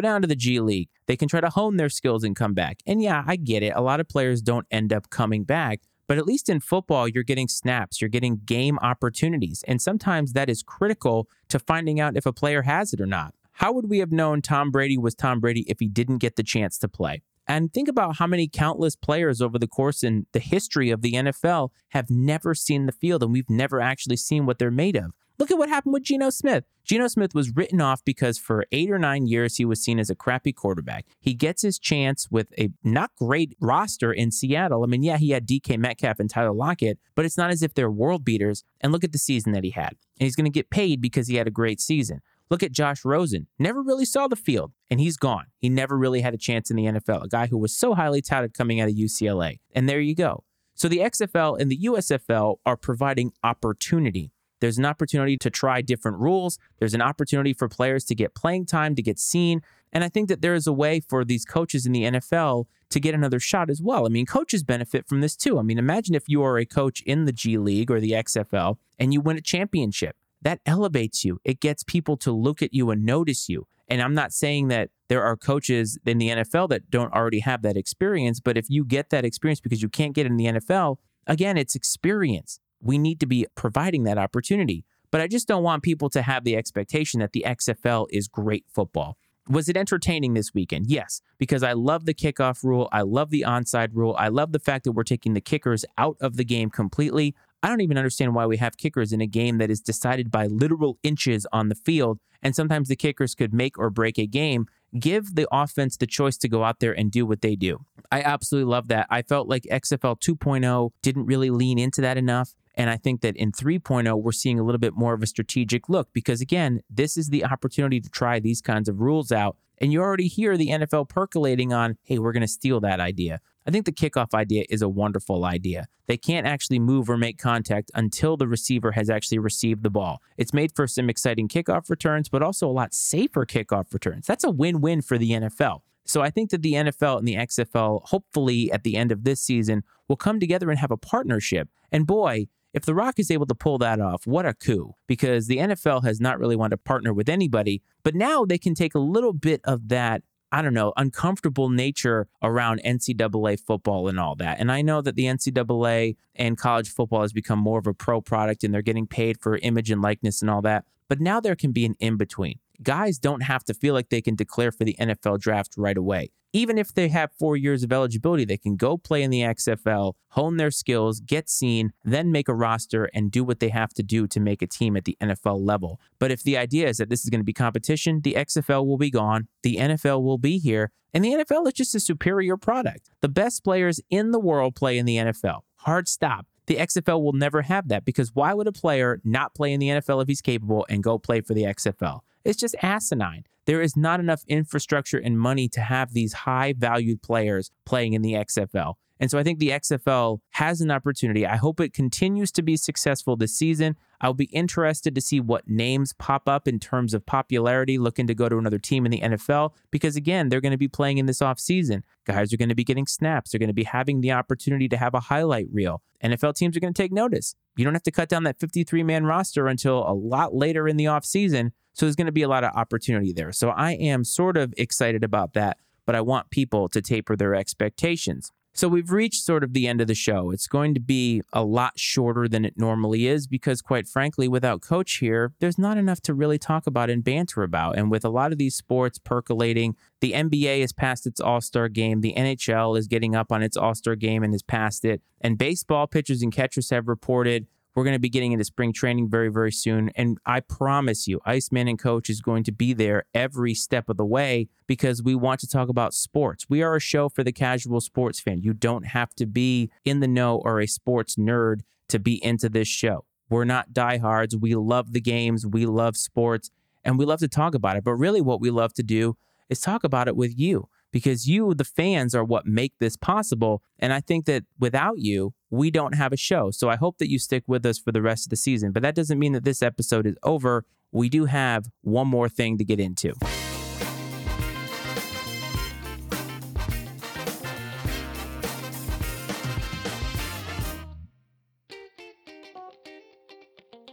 down 0.00 0.22
to 0.22 0.26
the 0.26 0.34
G 0.34 0.60
League. 0.60 0.88
They 1.06 1.16
can 1.16 1.28
try 1.28 1.40
to 1.40 1.50
hone 1.50 1.76
their 1.76 1.90
skills 1.90 2.24
and 2.24 2.34
come 2.34 2.54
back. 2.54 2.78
And 2.86 3.02
yeah, 3.02 3.22
I 3.26 3.36
get 3.36 3.62
it. 3.62 3.74
A 3.76 3.82
lot 3.82 4.00
of 4.00 4.08
players 4.08 4.40
don't 4.40 4.66
end 4.70 4.92
up 4.92 5.10
coming 5.10 5.44
back. 5.44 5.80
But 6.06 6.16
at 6.16 6.24
least 6.24 6.48
in 6.48 6.60
football, 6.60 7.06
you're 7.06 7.22
getting 7.22 7.48
snaps, 7.48 8.00
you're 8.00 8.08
getting 8.08 8.40
game 8.46 8.78
opportunities. 8.80 9.62
And 9.68 9.80
sometimes 9.80 10.32
that 10.32 10.48
is 10.48 10.62
critical 10.62 11.28
to 11.48 11.58
finding 11.58 12.00
out 12.00 12.16
if 12.16 12.24
a 12.24 12.32
player 12.32 12.62
has 12.62 12.94
it 12.94 13.00
or 13.00 13.06
not. 13.06 13.34
How 13.52 13.72
would 13.72 13.90
we 13.90 13.98
have 13.98 14.10
known 14.10 14.40
Tom 14.40 14.70
Brady 14.70 14.96
was 14.96 15.14
Tom 15.14 15.38
Brady 15.38 15.66
if 15.68 15.80
he 15.80 15.88
didn't 15.88 16.18
get 16.18 16.36
the 16.36 16.42
chance 16.42 16.78
to 16.78 16.88
play? 16.88 17.20
And 17.46 17.72
think 17.72 17.88
about 17.88 18.16
how 18.16 18.26
many 18.26 18.48
countless 18.48 18.96
players 18.96 19.42
over 19.42 19.58
the 19.58 19.66
course 19.66 20.02
in 20.02 20.26
the 20.32 20.38
history 20.38 20.90
of 20.90 21.02
the 21.02 21.12
NFL 21.12 21.70
have 21.90 22.08
never 22.08 22.54
seen 22.54 22.86
the 22.86 22.92
field 22.92 23.22
and 23.22 23.32
we've 23.32 23.50
never 23.50 23.80
actually 23.80 24.16
seen 24.16 24.46
what 24.46 24.58
they're 24.58 24.70
made 24.70 24.96
of. 24.96 25.12
Look 25.38 25.52
at 25.52 25.58
what 25.58 25.68
happened 25.68 25.92
with 25.92 26.02
Geno 26.02 26.30
Smith. 26.30 26.64
Geno 26.84 27.06
Smith 27.06 27.32
was 27.32 27.54
written 27.54 27.80
off 27.80 28.04
because 28.04 28.38
for 28.38 28.64
eight 28.72 28.90
or 28.90 28.98
nine 28.98 29.26
years 29.26 29.56
he 29.56 29.64
was 29.64 29.80
seen 29.80 30.00
as 30.00 30.10
a 30.10 30.16
crappy 30.16 30.52
quarterback. 30.52 31.06
He 31.20 31.32
gets 31.32 31.62
his 31.62 31.78
chance 31.78 32.28
with 32.28 32.48
a 32.58 32.70
not 32.82 33.12
great 33.16 33.54
roster 33.60 34.12
in 34.12 34.32
Seattle. 34.32 34.82
I 34.82 34.86
mean, 34.86 35.04
yeah, 35.04 35.16
he 35.16 35.30
had 35.30 35.46
DK 35.46 35.78
Metcalf 35.78 36.18
and 36.18 36.28
Tyler 36.28 36.52
Lockett, 36.52 36.98
but 37.14 37.24
it's 37.24 37.36
not 37.36 37.50
as 37.50 37.62
if 37.62 37.74
they're 37.74 37.90
world 37.90 38.24
beaters. 38.24 38.64
And 38.80 38.90
look 38.90 39.04
at 39.04 39.12
the 39.12 39.18
season 39.18 39.52
that 39.52 39.62
he 39.62 39.70
had. 39.70 39.90
And 40.18 40.26
he's 40.26 40.34
going 40.34 40.46
to 40.46 40.50
get 40.50 40.70
paid 40.70 41.00
because 41.00 41.28
he 41.28 41.36
had 41.36 41.46
a 41.46 41.52
great 41.52 41.80
season. 41.80 42.20
Look 42.50 42.62
at 42.62 42.72
Josh 42.72 43.04
Rosen. 43.04 43.46
Never 43.58 43.82
really 43.82 44.06
saw 44.06 44.26
the 44.26 44.34
field, 44.34 44.72
and 44.90 45.00
he's 45.00 45.18
gone. 45.18 45.46
He 45.58 45.68
never 45.68 45.96
really 45.96 46.22
had 46.22 46.34
a 46.34 46.38
chance 46.38 46.70
in 46.70 46.76
the 46.76 46.84
NFL, 46.84 47.24
a 47.24 47.28
guy 47.28 47.46
who 47.46 47.58
was 47.58 47.74
so 47.74 47.94
highly 47.94 48.22
touted 48.22 48.54
coming 48.54 48.80
out 48.80 48.88
of 48.88 48.94
UCLA. 48.94 49.58
And 49.72 49.88
there 49.88 50.00
you 50.00 50.14
go. 50.14 50.44
So 50.74 50.88
the 50.88 50.98
XFL 50.98 51.60
and 51.60 51.70
the 51.70 51.78
USFL 51.84 52.56
are 52.64 52.76
providing 52.76 53.32
opportunity 53.44 54.32
there's 54.60 54.78
an 54.78 54.84
opportunity 54.84 55.36
to 55.38 55.50
try 55.50 55.82
different 55.82 56.18
rules. 56.18 56.58
There's 56.78 56.94
an 56.94 57.02
opportunity 57.02 57.52
for 57.52 57.68
players 57.68 58.04
to 58.06 58.14
get 58.14 58.34
playing 58.34 58.66
time, 58.66 58.94
to 58.94 59.02
get 59.02 59.18
seen. 59.18 59.62
And 59.92 60.04
I 60.04 60.08
think 60.08 60.28
that 60.28 60.42
there 60.42 60.54
is 60.54 60.66
a 60.66 60.72
way 60.72 61.00
for 61.00 61.24
these 61.24 61.44
coaches 61.44 61.86
in 61.86 61.92
the 61.92 62.02
NFL 62.02 62.66
to 62.90 63.00
get 63.00 63.14
another 63.14 63.40
shot 63.40 63.70
as 63.70 63.80
well. 63.82 64.06
I 64.06 64.08
mean, 64.08 64.26
coaches 64.26 64.62
benefit 64.62 65.06
from 65.06 65.20
this 65.20 65.36
too. 65.36 65.58
I 65.58 65.62
mean, 65.62 65.78
imagine 65.78 66.14
if 66.14 66.24
you 66.28 66.42
are 66.42 66.58
a 66.58 66.66
coach 66.66 67.02
in 67.02 67.24
the 67.24 67.32
G 67.32 67.58
League 67.58 67.90
or 67.90 68.00
the 68.00 68.12
XFL 68.12 68.76
and 68.98 69.12
you 69.12 69.20
win 69.20 69.36
a 69.36 69.42
championship. 69.42 70.16
That 70.40 70.60
elevates 70.66 71.24
you. 71.24 71.40
It 71.44 71.60
gets 71.60 71.82
people 71.82 72.16
to 72.18 72.30
look 72.30 72.62
at 72.62 72.72
you 72.72 72.90
and 72.90 73.04
notice 73.04 73.48
you. 73.48 73.66
And 73.88 74.00
I'm 74.00 74.14
not 74.14 74.32
saying 74.32 74.68
that 74.68 74.90
there 75.08 75.24
are 75.24 75.36
coaches 75.36 75.98
in 76.06 76.18
the 76.18 76.28
NFL 76.28 76.68
that 76.68 76.90
don't 76.90 77.12
already 77.12 77.40
have 77.40 77.62
that 77.62 77.76
experience, 77.76 78.38
but 78.38 78.56
if 78.56 78.66
you 78.68 78.84
get 78.84 79.10
that 79.10 79.24
experience 79.24 79.60
because 79.60 79.82
you 79.82 79.88
can't 79.88 80.14
get 80.14 80.26
in 80.26 80.36
the 80.36 80.44
NFL, 80.44 80.98
again, 81.26 81.56
it's 81.56 81.74
experience 81.74 82.60
we 82.80 82.98
need 82.98 83.20
to 83.20 83.26
be 83.26 83.46
providing 83.54 84.04
that 84.04 84.18
opportunity. 84.18 84.84
But 85.10 85.20
I 85.20 85.26
just 85.26 85.48
don't 85.48 85.62
want 85.62 85.82
people 85.82 86.10
to 86.10 86.22
have 86.22 86.44
the 86.44 86.56
expectation 86.56 87.20
that 87.20 87.32
the 87.32 87.44
XFL 87.46 88.06
is 88.10 88.28
great 88.28 88.66
football. 88.72 89.16
Was 89.48 89.70
it 89.70 89.78
entertaining 89.78 90.34
this 90.34 90.52
weekend? 90.52 90.88
Yes, 90.88 91.22
because 91.38 91.62
I 91.62 91.72
love 91.72 92.04
the 92.04 92.12
kickoff 92.12 92.62
rule. 92.62 92.88
I 92.92 93.00
love 93.00 93.30
the 93.30 93.46
onside 93.48 93.90
rule. 93.94 94.14
I 94.18 94.28
love 94.28 94.52
the 94.52 94.58
fact 94.58 94.84
that 94.84 94.92
we're 94.92 95.04
taking 95.04 95.32
the 95.32 95.40
kickers 95.40 95.86
out 95.96 96.18
of 96.20 96.36
the 96.36 96.44
game 96.44 96.68
completely. 96.68 97.34
I 97.62 97.68
don't 97.68 97.80
even 97.80 97.96
understand 97.96 98.34
why 98.34 98.44
we 98.44 98.58
have 98.58 98.76
kickers 98.76 99.12
in 99.12 99.22
a 99.22 99.26
game 99.26 99.56
that 99.58 99.70
is 99.70 99.80
decided 99.80 100.30
by 100.30 100.46
literal 100.46 100.98
inches 101.02 101.46
on 101.50 101.70
the 101.70 101.74
field. 101.74 102.20
And 102.42 102.54
sometimes 102.54 102.88
the 102.88 102.94
kickers 102.94 103.34
could 103.34 103.54
make 103.54 103.78
or 103.78 103.88
break 103.88 104.18
a 104.18 104.26
game 104.26 104.66
give 104.98 105.34
the 105.34 105.46
offense 105.52 105.96
the 105.96 106.06
choice 106.06 106.36
to 106.38 106.48
go 106.48 106.64
out 106.64 106.80
there 106.80 106.92
and 106.92 107.10
do 107.10 107.26
what 107.26 107.42
they 107.42 107.56
do. 107.56 107.84
I 108.10 108.22
absolutely 108.22 108.70
love 108.70 108.88
that. 108.88 109.06
I 109.10 109.22
felt 109.22 109.48
like 109.48 109.64
XFL 109.64 110.20
2.0 110.20 110.90
didn't 111.02 111.26
really 111.26 111.50
lean 111.50 111.78
into 111.78 112.00
that 112.00 112.16
enough. 112.16 112.54
And 112.78 112.88
I 112.88 112.96
think 112.96 113.22
that 113.22 113.36
in 113.36 113.50
3.0, 113.50 114.22
we're 114.22 114.30
seeing 114.30 114.60
a 114.60 114.62
little 114.62 114.78
bit 114.78 114.94
more 114.94 115.12
of 115.12 115.22
a 115.22 115.26
strategic 115.26 115.88
look 115.88 116.12
because, 116.12 116.40
again, 116.40 116.80
this 116.88 117.16
is 117.16 117.28
the 117.28 117.44
opportunity 117.44 118.00
to 118.00 118.08
try 118.08 118.38
these 118.38 118.62
kinds 118.62 118.88
of 118.88 119.00
rules 119.00 119.32
out. 119.32 119.56
And 119.78 119.92
you 119.92 120.00
already 120.00 120.28
hear 120.28 120.56
the 120.56 120.68
NFL 120.68 121.08
percolating 121.08 121.72
on, 121.72 121.98
hey, 122.04 122.20
we're 122.20 122.32
going 122.32 122.40
to 122.42 122.48
steal 122.48 122.80
that 122.80 123.00
idea. 123.00 123.40
I 123.66 123.72
think 123.72 123.84
the 123.84 123.92
kickoff 123.92 124.32
idea 124.32 124.64
is 124.70 124.80
a 124.80 124.88
wonderful 124.88 125.44
idea. 125.44 125.88
They 126.06 126.16
can't 126.16 126.46
actually 126.46 126.78
move 126.78 127.10
or 127.10 127.16
make 127.16 127.36
contact 127.38 127.90
until 127.94 128.36
the 128.36 128.46
receiver 128.46 128.92
has 128.92 129.10
actually 129.10 129.40
received 129.40 129.82
the 129.82 129.90
ball. 129.90 130.22
It's 130.36 130.54
made 130.54 130.72
for 130.74 130.86
some 130.86 131.10
exciting 131.10 131.48
kickoff 131.48 131.90
returns, 131.90 132.28
but 132.28 132.44
also 132.44 132.68
a 132.68 132.72
lot 132.72 132.94
safer 132.94 133.44
kickoff 133.44 133.92
returns. 133.92 134.26
That's 134.26 134.44
a 134.44 134.50
win 134.50 134.80
win 134.80 135.02
for 135.02 135.18
the 135.18 135.32
NFL. 135.32 135.80
So 136.04 136.22
I 136.22 136.30
think 136.30 136.50
that 136.50 136.62
the 136.62 136.72
NFL 136.72 137.18
and 137.18 137.28
the 137.28 137.34
XFL, 137.34 138.02
hopefully 138.06 138.72
at 138.72 138.84
the 138.84 138.96
end 138.96 139.12
of 139.12 139.24
this 139.24 139.40
season, 139.40 139.82
will 140.08 140.16
come 140.16 140.40
together 140.40 140.70
and 140.70 140.78
have 140.78 140.90
a 140.90 140.96
partnership. 140.96 141.68
And 141.92 142.06
boy, 142.06 142.46
if 142.74 142.84
The 142.84 142.94
Rock 142.94 143.18
is 143.18 143.30
able 143.30 143.46
to 143.46 143.54
pull 143.54 143.78
that 143.78 144.00
off, 144.00 144.26
what 144.26 144.46
a 144.46 144.54
coup. 144.54 144.94
Because 145.06 145.46
the 145.46 145.58
NFL 145.58 146.04
has 146.04 146.20
not 146.20 146.38
really 146.38 146.56
wanted 146.56 146.76
to 146.76 146.82
partner 146.82 147.12
with 147.12 147.28
anybody, 147.28 147.82
but 148.02 148.14
now 148.14 148.44
they 148.44 148.58
can 148.58 148.74
take 148.74 148.94
a 148.94 149.00
little 149.00 149.32
bit 149.32 149.60
of 149.64 149.88
that 149.88 150.22
I 150.50 150.62
don't 150.62 150.74
know, 150.74 150.94
uncomfortable 150.96 151.68
nature 151.68 152.26
around 152.42 152.80
NCAA 152.82 153.60
football 153.60 154.08
and 154.08 154.18
all 154.18 154.34
that. 154.36 154.58
And 154.58 154.72
I 154.72 154.80
know 154.80 155.02
that 155.02 155.14
the 155.14 155.24
NCAA 155.24 156.16
and 156.34 156.56
college 156.56 156.88
football 156.88 157.22
has 157.22 157.34
become 157.34 157.58
more 157.58 157.78
of 157.78 157.86
a 157.86 157.92
pro 157.92 158.20
product 158.20 158.64
and 158.64 158.72
they're 158.72 158.80
getting 158.80 159.06
paid 159.06 159.38
for 159.40 159.58
image 159.58 159.90
and 159.90 160.00
likeness 160.00 160.40
and 160.40 160.50
all 160.50 160.62
that. 160.62 160.84
But 161.08 161.20
now 161.20 161.40
there 161.40 161.54
can 161.54 161.72
be 161.72 161.84
an 161.84 161.96
in 162.00 162.16
between. 162.16 162.60
Guys 162.82 163.18
don't 163.18 163.42
have 163.42 163.64
to 163.64 163.74
feel 163.74 163.94
like 163.94 164.08
they 164.08 164.20
can 164.20 164.34
declare 164.34 164.72
for 164.72 164.84
the 164.84 164.96
NFL 165.00 165.40
draft 165.40 165.74
right 165.76 165.96
away. 165.96 166.30
Even 166.52 166.78
if 166.78 166.94
they 166.94 167.08
have 167.08 167.30
four 167.38 167.56
years 167.56 167.82
of 167.82 167.92
eligibility, 167.92 168.44
they 168.44 168.56
can 168.56 168.76
go 168.76 168.96
play 168.96 169.22
in 169.22 169.30
the 169.30 169.42
XFL, 169.42 170.14
hone 170.30 170.56
their 170.56 170.70
skills, 170.70 171.20
get 171.20 171.48
seen, 171.48 171.92
then 172.04 172.32
make 172.32 172.48
a 172.48 172.54
roster 172.54 173.04
and 173.12 173.30
do 173.30 173.44
what 173.44 173.60
they 173.60 173.68
have 173.68 173.92
to 173.94 174.02
do 174.02 174.26
to 174.26 174.40
make 174.40 174.62
a 174.62 174.66
team 174.66 174.96
at 174.96 175.04
the 175.04 175.16
NFL 175.20 175.60
level. 175.66 176.00
But 176.18 176.30
if 176.30 176.42
the 176.42 176.56
idea 176.56 176.88
is 176.88 176.96
that 176.96 177.10
this 177.10 177.22
is 177.22 177.28
going 177.28 177.40
to 177.40 177.44
be 177.44 177.52
competition, 177.52 178.22
the 178.22 178.34
XFL 178.34 178.86
will 178.86 178.96
be 178.96 179.10
gone, 179.10 179.48
the 179.62 179.76
NFL 179.76 180.22
will 180.22 180.38
be 180.38 180.58
here, 180.58 180.90
and 181.12 181.22
the 181.22 181.32
NFL 181.32 181.66
is 181.66 181.74
just 181.74 181.94
a 181.94 182.00
superior 182.00 182.56
product. 182.56 183.10
The 183.20 183.28
best 183.28 183.62
players 183.62 184.00
in 184.08 184.30
the 184.30 184.40
world 184.40 184.74
play 184.74 184.96
in 184.96 185.04
the 185.04 185.16
NFL. 185.16 185.60
Hard 185.76 186.08
stop. 186.08 186.46
The 186.66 186.76
XFL 186.76 187.22
will 187.22 187.32
never 187.32 187.62
have 187.62 187.88
that 187.88 188.04
because 188.04 188.34
why 188.34 188.52
would 188.52 188.66
a 188.66 188.72
player 188.72 189.20
not 189.24 189.54
play 189.54 189.72
in 189.72 189.80
the 189.80 189.88
NFL 189.88 190.22
if 190.22 190.28
he's 190.28 190.42
capable 190.42 190.86
and 190.88 191.02
go 191.02 191.18
play 191.18 191.40
for 191.40 191.54
the 191.54 191.62
XFL? 191.62 192.20
It's 192.48 192.58
just 192.58 192.74
asinine. 192.80 193.44
There 193.66 193.82
is 193.82 193.94
not 193.94 194.20
enough 194.20 194.42
infrastructure 194.48 195.18
and 195.18 195.38
money 195.38 195.68
to 195.68 195.82
have 195.82 196.14
these 196.14 196.32
high 196.32 196.72
valued 196.72 197.20
players 197.20 197.70
playing 197.84 198.14
in 198.14 198.22
the 198.22 198.32
XFL. 198.32 198.94
And 199.20 199.30
so 199.30 199.38
I 199.38 199.42
think 199.42 199.58
the 199.58 199.68
XFL 199.68 200.38
has 200.52 200.80
an 200.80 200.90
opportunity. 200.90 201.44
I 201.44 201.56
hope 201.56 201.78
it 201.78 201.92
continues 201.92 202.50
to 202.52 202.62
be 202.62 202.78
successful 202.78 203.36
this 203.36 203.54
season. 203.54 203.96
I'll 204.22 204.32
be 204.32 204.46
interested 204.46 205.14
to 205.14 205.20
see 205.20 205.40
what 205.40 205.68
names 205.68 206.14
pop 206.14 206.48
up 206.48 206.66
in 206.66 206.78
terms 206.78 207.12
of 207.12 207.26
popularity 207.26 207.98
looking 207.98 208.26
to 208.28 208.34
go 208.34 208.48
to 208.48 208.56
another 208.56 208.78
team 208.78 209.04
in 209.04 209.10
the 209.10 209.20
NFL 209.20 209.74
because 209.90 210.16
again, 210.16 210.48
they're 210.48 210.62
going 210.62 210.72
to 210.72 210.78
be 210.78 210.88
playing 210.88 211.18
in 211.18 211.26
this 211.26 211.40
offseason. 211.40 212.02
Guys 212.24 212.50
are 212.54 212.56
going 212.56 212.70
to 212.70 212.74
be 212.74 212.84
getting 212.84 213.06
snaps. 213.06 213.50
They're 213.50 213.58
going 213.58 213.68
to 213.68 213.74
be 213.74 213.84
having 213.84 214.22
the 214.22 214.32
opportunity 214.32 214.88
to 214.88 214.96
have 214.96 215.12
a 215.12 215.20
highlight 215.20 215.66
reel. 215.70 216.00
NFL 216.24 216.54
teams 216.54 216.76
are 216.78 216.80
going 216.80 216.94
to 216.94 217.02
take 217.02 217.12
notice. 217.12 217.54
You 217.76 217.84
don't 217.84 217.94
have 217.94 218.02
to 218.04 218.10
cut 218.10 218.30
down 218.30 218.44
that 218.44 218.58
53 218.58 219.02
man 219.02 219.26
roster 219.26 219.66
until 219.66 220.08
a 220.08 220.14
lot 220.14 220.54
later 220.54 220.88
in 220.88 220.96
the 220.96 221.04
offseason. 221.04 221.72
So 221.98 222.06
there's 222.06 222.14
going 222.14 222.26
to 222.26 222.32
be 222.32 222.42
a 222.42 222.48
lot 222.48 222.62
of 222.62 222.70
opportunity 222.76 223.32
there. 223.32 223.50
So 223.50 223.70
I 223.70 223.92
am 223.94 224.22
sort 224.22 224.56
of 224.56 224.72
excited 224.76 225.24
about 225.24 225.54
that, 225.54 225.78
but 226.06 226.14
I 226.14 226.20
want 226.20 226.50
people 226.50 226.88
to 226.90 227.02
taper 227.02 227.34
their 227.34 227.56
expectations. 227.56 228.52
So 228.72 228.86
we've 228.86 229.10
reached 229.10 229.42
sort 229.42 229.64
of 229.64 229.72
the 229.72 229.88
end 229.88 230.00
of 230.00 230.06
the 230.06 230.14
show. 230.14 230.52
It's 230.52 230.68
going 230.68 230.94
to 230.94 231.00
be 231.00 231.42
a 231.52 231.64
lot 231.64 231.98
shorter 231.98 232.46
than 232.46 232.64
it 232.64 232.74
normally 232.76 233.26
is 233.26 233.48
because, 233.48 233.82
quite 233.82 234.06
frankly, 234.06 234.46
without 234.46 234.80
Coach 234.80 235.14
here, 235.14 235.52
there's 235.58 235.76
not 235.78 235.96
enough 235.96 236.20
to 236.20 236.34
really 236.34 236.58
talk 236.58 236.86
about 236.86 237.10
and 237.10 237.24
banter 237.24 237.64
about. 237.64 237.98
And 237.98 238.12
with 238.12 238.24
a 238.24 238.28
lot 238.28 238.52
of 238.52 238.58
these 238.58 238.76
sports 238.76 239.18
percolating, 239.18 239.96
the 240.20 240.34
NBA 240.34 240.82
has 240.82 240.92
passed 240.92 241.26
its 241.26 241.40
All 241.40 241.60
Star 241.60 241.88
game. 241.88 242.20
The 242.20 242.34
NHL 242.36 242.96
is 242.96 243.08
getting 243.08 243.34
up 243.34 243.50
on 243.50 243.64
its 243.64 243.76
All 243.76 243.96
Star 243.96 244.14
game 244.14 244.44
and 244.44 244.54
has 244.54 244.62
passed 244.62 245.04
it. 245.04 245.20
And 245.40 245.58
baseball 245.58 246.06
pitchers 246.06 246.42
and 246.42 246.52
catchers 246.52 246.90
have 246.90 247.08
reported 247.08 247.66
we're 247.94 248.04
going 248.04 248.14
to 248.14 248.20
be 248.20 248.28
getting 248.28 248.52
into 248.52 248.64
spring 248.64 248.92
training 248.92 249.28
very, 249.28 249.48
very 249.48 249.72
soon. 249.72 250.10
And 250.10 250.38
I 250.46 250.60
promise 250.60 251.26
you, 251.26 251.40
Iceman 251.44 251.88
and 251.88 251.98
Coach 251.98 252.30
is 252.30 252.40
going 252.40 252.64
to 252.64 252.72
be 252.72 252.92
there 252.92 253.24
every 253.34 253.74
step 253.74 254.08
of 254.08 254.16
the 254.16 254.24
way 254.24 254.68
because 254.86 255.22
we 255.22 255.34
want 255.34 255.60
to 255.60 255.68
talk 255.68 255.88
about 255.88 256.14
sports. 256.14 256.66
We 256.68 256.82
are 256.82 256.96
a 256.96 257.00
show 257.00 257.28
for 257.28 257.42
the 257.42 257.52
casual 257.52 258.00
sports 258.00 258.40
fan. 258.40 258.62
You 258.62 258.72
don't 258.72 259.06
have 259.06 259.34
to 259.36 259.46
be 259.46 259.90
in 260.04 260.20
the 260.20 260.28
know 260.28 260.60
or 260.64 260.80
a 260.80 260.86
sports 260.86 261.36
nerd 261.36 261.80
to 262.08 262.18
be 262.18 262.42
into 262.44 262.68
this 262.68 262.88
show. 262.88 263.24
We're 263.50 263.64
not 263.64 263.92
diehards. 263.92 264.56
We 264.56 264.74
love 264.74 265.12
the 265.12 265.20
games, 265.20 265.66
we 265.66 265.86
love 265.86 266.16
sports, 266.16 266.70
and 267.04 267.18
we 267.18 267.24
love 267.24 267.40
to 267.40 267.48
talk 267.48 267.74
about 267.74 267.96
it. 267.96 268.04
But 268.04 268.14
really, 268.14 268.40
what 268.40 268.60
we 268.60 268.70
love 268.70 268.92
to 268.94 269.02
do 269.02 269.36
is 269.68 269.80
talk 269.80 270.04
about 270.04 270.28
it 270.28 270.36
with 270.36 270.58
you 270.58 270.88
because 271.10 271.48
you, 271.48 271.74
the 271.74 271.84
fans, 271.84 272.34
are 272.34 272.44
what 272.44 272.66
make 272.66 272.92
this 272.98 273.16
possible. 273.16 273.82
And 273.98 274.12
I 274.12 274.20
think 274.20 274.44
that 274.46 274.64
without 274.78 275.18
you, 275.18 275.54
we 275.70 275.90
don't 275.90 276.14
have 276.14 276.32
a 276.32 276.36
show. 276.36 276.70
So 276.70 276.88
I 276.88 276.96
hope 276.96 277.18
that 277.18 277.30
you 277.30 277.38
stick 277.38 277.64
with 277.66 277.84
us 277.84 277.98
for 277.98 278.12
the 278.12 278.22
rest 278.22 278.46
of 278.46 278.50
the 278.50 278.56
season. 278.56 278.92
But 278.92 279.02
that 279.02 279.14
doesn't 279.14 279.38
mean 279.38 279.52
that 279.52 279.64
this 279.64 279.82
episode 279.82 280.26
is 280.26 280.36
over. 280.42 280.84
We 281.12 281.28
do 281.28 281.46
have 281.46 281.86
one 282.02 282.28
more 282.28 282.48
thing 282.48 282.78
to 282.78 282.84
get 282.84 283.00
into. 283.00 283.34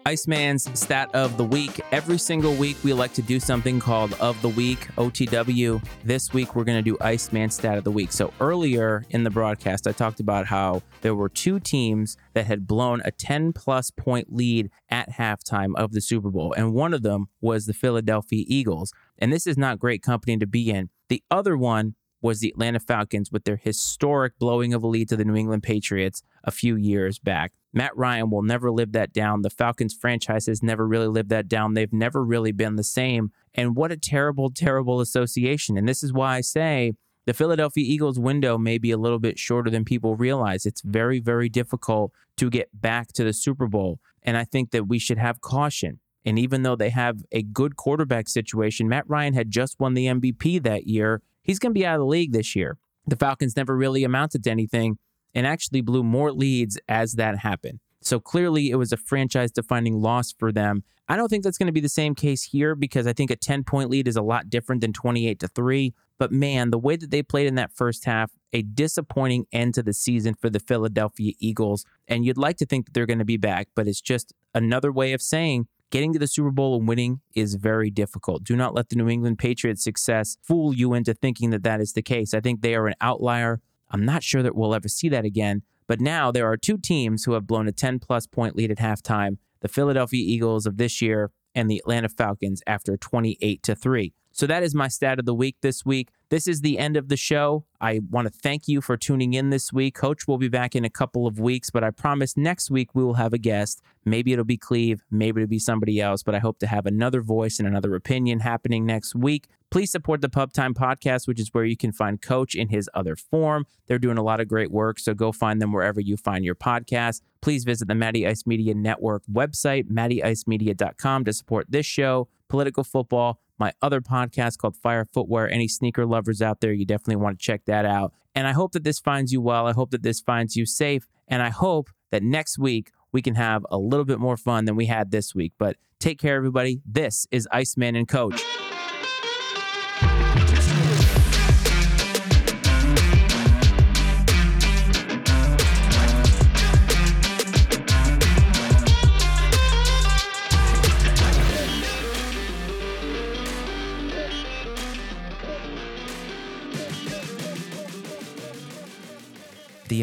Iceman's 0.07 0.69
stat 0.79 1.09
of 1.15 1.35
the 1.35 1.43
week. 1.43 1.81
Every 1.91 2.19
single 2.19 2.53
week, 2.53 2.77
we 2.83 2.93
like 2.93 3.13
to 3.13 3.23
do 3.23 3.39
something 3.39 3.79
called 3.79 4.13
of 4.19 4.39
the 4.43 4.49
week, 4.49 4.87
OTW. 4.97 5.83
This 6.03 6.31
week, 6.31 6.55
we're 6.55 6.63
going 6.63 6.77
to 6.77 6.83
do 6.83 6.95
Iceman 7.01 7.49
stat 7.49 7.79
of 7.79 7.83
the 7.83 7.91
week. 7.91 8.11
So 8.11 8.31
earlier 8.39 9.03
in 9.09 9.23
the 9.23 9.31
broadcast, 9.31 9.87
I 9.87 9.93
talked 9.93 10.19
about 10.19 10.45
how 10.45 10.83
there 11.01 11.15
were 11.15 11.27
two 11.27 11.59
teams 11.59 12.17
that 12.35 12.45
had 12.45 12.67
blown 12.67 13.01
a 13.03 13.09
10 13.09 13.53
plus 13.53 13.89
point 13.89 14.31
lead 14.31 14.69
at 14.89 15.09
halftime 15.09 15.73
of 15.75 15.91
the 15.91 16.01
Super 16.01 16.29
Bowl. 16.29 16.53
And 16.53 16.75
one 16.75 16.93
of 16.93 17.01
them 17.01 17.25
was 17.41 17.65
the 17.65 17.73
Philadelphia 17.73 18.45
Eagles. 18.47 18.93
And 19.17 19.33
this 19.33 19.47
is 19.47 19.57
not 19.57 19.79
great 19.79 20.03
company 20.03 20.37
to 20.37 20.45
be 20.45 20.69
in. 20.69 20.91
The 21.09 21.23
other 21.31 21.57
one 21.57 21.95
was 22.21 22.41
the 22.41 22.49
Atlanta 22.49 22.79
Falcons 22.79 23.31
with 23.31 23.43
their 23.43 23.55
historic 23.55 24.37
blowing 24.37 24.73
of 24.73 24.83
a 24.83 24.87
lead 24.87 25.09
to 25.09 25.15
the 25.15 25.25
New 25.25 25.35
England 25.35 25.63
Patriots 25.63 26.21
a 26.43 26.51
few 26.51 26.75
years 26.75 27.19
back. 27.19 27.53
Matt 27.75 27.95
Ryan 27.97 28.29
will 28.29 28.41
never 28.41 28.71
live 28.71 28.93
that 28.93 29.11
down. 29.11 29.41
The 29.41 29.49
Falcons 29.49 29.93
franchise 29.93 30.45
has 30.45 30.63
never 30.63 30.87
really 30.87 31.09
lived 31.09 31.29
that 31.29 31.49
down. 31.49 31.73
They've 31.73 31.91
never 31.91 32.23
really 32.23 32.53
been 32.53 32.77
the 32.77 32.85
same. 32.85 33.31
And 33.53 33.75
what 33.75 33.91
a 33.91 33.97
terrible, 33.97 34.49
terrible 34.49 35.01
association. 35.01 35.77
And 35.77 35.87
this 35.87 36.01
is 36.01 36.13
why 36.13 36.37
I 36.37 36.41
say 36.41 36.93
the 37.25 37.33
Philadelphia 37.33 37.83
Eagles 37.85 38.17
window 38.17 38.57
may 38.57 38.77
be 38.77 38.91
a 38.91 38.97
little 38.97 39.19
bit 39.19 39.37
shorter 39.37 39.69
than 39.69 39.83
people 39.83 40.15
realize. 40.15 40.65
It's 40.65 40.81
very, 40.81 41.19
very 41.19 41.49
difficult 41.49 42.13
to 42.37 42.49
get 42.49 42.69
back 42.73 43.09
to 43.13 43.25
the 43.25 43.33
Super 43.33 43.67
Bowl. 43.67 43.99
And 44.23 44.37
I 44.37 44.45
think 44.45 44.71
that 44.71 44.87
we 44.87 44.97
should 44.97 45.17
have 45.17 45.41
caution. 45.41 45.99
And 46.23 46.39
even 46.39 46.63
though 46.63 46.77
they 46.77 46.91
have 46.91 47.23
a 47.33 47.43
good 47.43 47.75
quarterback 47.75 48.29
situation, 48.29 48.87
Matt 48.87 49.03
Ryan 49.09 49.33
had 49.33 49.51
just 49.51 49.81
won 49.81 49.95
the 49.95 50.05
MVP 50.05 50.63
that 50.63 50.87
year. 50.87 51.21
He's 51.43 51.59
going 51.59 51.73
to 51.73 51.79
be 51.79 51.85
out 51.85 51.95
of 51.95 51.99
the 51.99 52.05
league 52.05 52.31
this 52.31 52.55
year. 52.55 52.77
The 53.05 53.17
Falcons 53.17 53.57
never 53.57 53.75
really 53.75 54.03
amounted 54.05 54.45
to 54.45 54.51
anything 54.51 54.97
and 55.35 55.45
actually 55.45 55.81
blew 55.81 56.03
more 56.03 56.31
leads 56.31 56.79
as 56.89 57.13
that 57.13 57.37
happened. 57.39 57.79
So 58.01 58.19
clearly, 58.19 58.69
it 58.69 58.75
was 58.75 58.91
a 58.91 58.97
franchise 58.97 59.51
defining 59.51 59.99
loss 59.99 60.31
for 60.31 60.51
them. 60.51 60.83
I 61.07 61.17
don't 61.17 61.27
think 61.27 61.43
that's 61.43 61.57
going 61.57 61.67
to 61.67 61.73
be 61.73 61.81
the 61.81 61.89
same 61.89 62.15
case 62.15 62.43
here 62.43 62.73
because 62.75 63.05
I 63.05 63.13
think 63.13 63.29
a 63.29 63.35
10 63.35 63.63
point 63.63 63.89
lead 63.89 64.07
is 64.07 64.15
a 64.15 64.21
lot 64.21 64.49
different 64.49 64.81
than 64.81 64.93
28 64.93 65.39
to 65.39 65.47
3. 65.47 65.93
But 66.17 66.31
man, 66.31 66.71
the 66.71 66.79
way 66.79 66.95
that 66.95 67.11
they 67.11 67.21
played 67.21 67.47
in 67.47 67.55
that 67.55 67.73
first 67.73 68.05
half, 68.05 68.31
a 68.53 68.61
disappointing 68.61 69.45
end 69.51 69.73
to 69.73 69.83
the 69.83 69.93
season 69.93 70.33
for 70.33 70.49
the 70.49 70.59
Philadelphia 70.59 71.33
Eagles. 71.39 71.83
And 72.07 72.25
you'd 72.25 72.37
like 72.37 72.57
to 72.57 72.65
think 72.65 72.85
that 72.85 72.93
they're 72.93 73.05
going 73.05 73.19
to 73.19 73.25
be 73.25 73.37
back, 73.37 73.67
but 73.75 73.87
it's 73.87 74.01
just 74.01 74.33
another 74.53 74.91
way 74.91 75.13
of 75.13 75.21
saying 75.21 75.67
getting 75.91 76.13
to 76.13 76.19
the 76.19 76.27
Super 76.27 76.51
Bowl 76.51 76.77
and 76.77 76.87
winning 76.87 77.21
is 77.35 77.55
very 77.55 77.89
difficult. 77.89 78.43
Do 78.43 78.55
not 78.55 78.73
let 78.73 78.89
the 78.89 78.95
New 78.95 79.09
England 79.09 79.39
Patriots 79.39 79.83
success 79.83 80.37
fool 80.41 80.73
you 80.73 80.93
into 80.93 81.13
thinking 81.13 81.49
that 81.51 81.63
that 81.63 81.81
is 81.81 81.93
the 81.93 82.01
case. 82.01 82.33
I 82.33 82.39
think 82.39 82.61
they 82.61 82.75
are 82.75 82.87
an 82.87 82.95
outlier. 83.01 83.61
I'm 83.95 84.03
not 84.03 84.23
sure 84.23 84.43
that 84.43 84.57
we'll 84.57 84.75
ever 84.75 84.89
see 84.89 85.07
that 85.07 85.23
again. 85.23 85.61
But 85.87 86.01
now 86.01 86.29
there 86.29 86.51
are 86.51 86.57
two 86.57 86.77
teams 86.77 87.23
who 87.23 87.31
have 87.31 87.47
blown 87.47 87.65
a 87.65 87.71
10 87.71 87.99
plus 87.99 88.27
point 88.27 88.53
lead 88.53 88.69
at 88.69 88.77
halftime 88.77 89.37
the 89.61 89.69
Philadelphia 89.69 90.21
Eagles 90.21 90.65
of 90.65 90.75
this 90.75 91.01
year 91.01 91.31
and 91.55 91.71
the 91.71 91.77
Atlanta 91.77 92.09
Falcons 92.09 92.61
after 92.67 92.97
28 92.97 93.63
to 93.63 93.73
3. 93.73 94.13
So 94.33 94.45
that 94.47 94.63
is 94.63 94.75
my 94.75 94.89
stat 94.89 95.17
of 95.17 95.25
the 95.25 95.33
week 95.33 95.55
this 95.61 95.85
week. 95.85 96.09
This 96.29 96.45
is 96.45 96.59
the 96.59 96.77
end 96.77 96.97
of 96.97 97.07
the 97.07 97.15
show. 97.15 97.63
I 97.79 98.01
want 98.09 98.27
to 98.27 98.37
thank 98.37 98.67
you 98.67 98.81
for 98.81 98.97
tuning 98.97 99.33
in 99.33 99.49
this 99.49 99.71
week. 99.71 99.95
Coach 99.95 100.27
will 100.27 100.37
be 100.37 100.49
back 100.49 100.75
in 100.75 100.83
a 100.83 100.89
couple 100.89 101.25
of 101.25 101.39
weeks, 101.39 101.69
but 101.69 101.85
I 101.85 101.91
promise 101.91 102.35
next 102.35 102.69
week 102.69 102.89
we 102.93 103.01
will 103.01 103.13
have 103.13 103.31
a 103.31 103.37
guest. 103.37 103.81
Maybe 104.03 104.33
it'll 104.33 104.43
be 104.43 104.57
Cleve, 104.57 105.05
maybe 105.09 105.41
it'll 105.41 105.49
be 105.49 105.57
somebody 105.57 106.01
else, 106.01 106.21
but 106.21 106.35
I 106.35 106.39
hope 106.39 106.59
to 106.59 106.67
have 106.67 106.85
another 106.85 107.21
voice 107.21 107.59
and 107.59 107.67
another 107.67 107.95
opinion 107.95 108.41
happening 108.41 108.85
next 108.85 109.15
week. 109.15 109.47
Please 109.71 109.91
support 109.91 110.21
the 110.21 110.29
Pub 110.29 110.53
Time 110.53 110.73
podcast, 110.73 111.27
which 111.27 111.39
is 111.39 111.49
where 111.51 111.65
you 111.65 111.75
can 111.75 111.91
find 111.91 112.21
Coach 112.21 112.55
in 112.55 112.69
his 112.69 112.89
other 112.93 113.15
form. 113.15 113.65
They're 113.87 113.99
doing 113.99 114.17
a 114.17 114.23
lot 114.23 114.39
of 114.39 114.47
great 114.47 114.71
work, 114.71 114.99
so 114.99 115.13
go 115.13 115.31
find 115.31 115.61
them 115.61 115.71
wherever 115.71 115.99
you 115.99 116.17
find 116.17 116.45
your 116.45 116.55
podcast. 116.55 117.21
Please 117.41 117.63
visit 117.63 117.87
the 117.87 117.95
Matty 117.95 118.25
Ice 118.25 118.45
Media 118.45 118.73
Network 118.73 119.23
website, 119.31 119.89
mattyicemedia.com, 119.89 121.25
to 121.25 121.33
support 121.33 121.67
this 121.69 121.85
show, 121.85 122.27
political 122.47 122.83
football 122.83 123.39
my 123.57 123.73
other 123.81 124.01
podcast 124.01 124.57
called 124.57 124.75
Fire 124.75 125.05
Footwear. 125.05 125.49
Any 125.49 125.67
sneaker 125.67 126.05
lovers 126.05 126.41
out 126.41 126.61
there, 126.61 126.73
you 126.73 126.85
definitely 126.85 127.17
want 127.17 127.39
to 127.39 127.43
check 127.43 127.65
that 127.65 127.85
out. 127.85 128.13
And 128.33 128.47
I 128.47 128.51
hope 128.51 128.73
that 128.73 128.83
this 128.83 128.99
finds 128.99 129.31
you 129.31 129.41
well. 129.41 129.67
I 129.67 129.73
hope 129.73 129.91
that 129.91 130.03
this 130.03 130.19
finds 130.19 130.55
you 130.55 130.65
safe. 130.65 131.07
And 131.27 131.41
I 131.41 131.49
hope 131.49 131.89
that 132.11 132.23
next 132.23 132.57
week 132.57 132.91
we 133.11 133.21
can 133.21 133.35
have 133.35 133.65
a 133.71 133.77
little 133.77 134.05
bit 134.05 134.19
more 134.19 134.37
fun 134.37 134.65
than 134.65 134.75
we 134.75 134.87
had 134.87 135.11
this 135.11 135.33
week. 135.33 135.53
But 135.57 135.77
take 135.99 136.19
care, 136.19 136.35
everybody. 136.35 136.81
This 136.85 137.27
is 137.31 137.47
Iceman 137.51 137.95
and 137.95 138.07
Coach. 138.07 138.43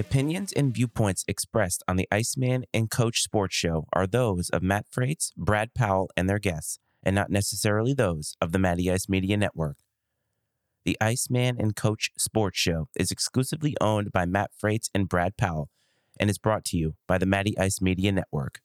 Opinions 0.02 0.52
and 0.52 0.74
viewpoints 0.74 1.24
expressed 1.28 1.84
on 1.86 1.94
the 1.94 2.08
Iceman 2.10 2.64
and 2.74 2.90
Coach 2.90 3.22
Sports 3.22 3.54
Show 3.54 3.86
are 3.92 4.08
those 4.08 4.50
of 4.50 4.60
Matt 4.60 4.86
Frates, 4.90 5.32
Brad 5.36 5.74
Powell, 5.74 6.10
and 6.16 6.28
their 6.28 6.40
guests, 6.40 6.80
and 7.04 7.14
not 7.14 7.30
necessarily 7.30 7.94
those 7.94 8.34
of 8.40 8.50
the 8.50 8.58
Matty 8.58 8.90
Ice 8.90 9.08
Media 9.08 9.36
Network. 9.36 9.76
The 10.84 10.96
Iceman 11.00 11.56
and 11.56 11.76
Coach 11.76 12.10
Sports 12.18 12.58
Show 12.58 12.88
is 12.96 13.12
exclusively 13.12 13.76
owned 13.80 14.10
by 14.10 14.26
Matt 14.26 14.50
Frates 14.58 14.90
and 14.92 15.08
Brad 15.08 15.36
Powell 15.36 15.70
and 16.18 16.28
is 16.28 16.36
brought 16.36 16.64
to 16.66 16.76
you 16.76 16.96
by 17.06 17.16
the 17.16 17.24
Matty 17.24 17.56
Ice 17.56 17.80
Media 17.80 18.10
Network. 18.10 18.60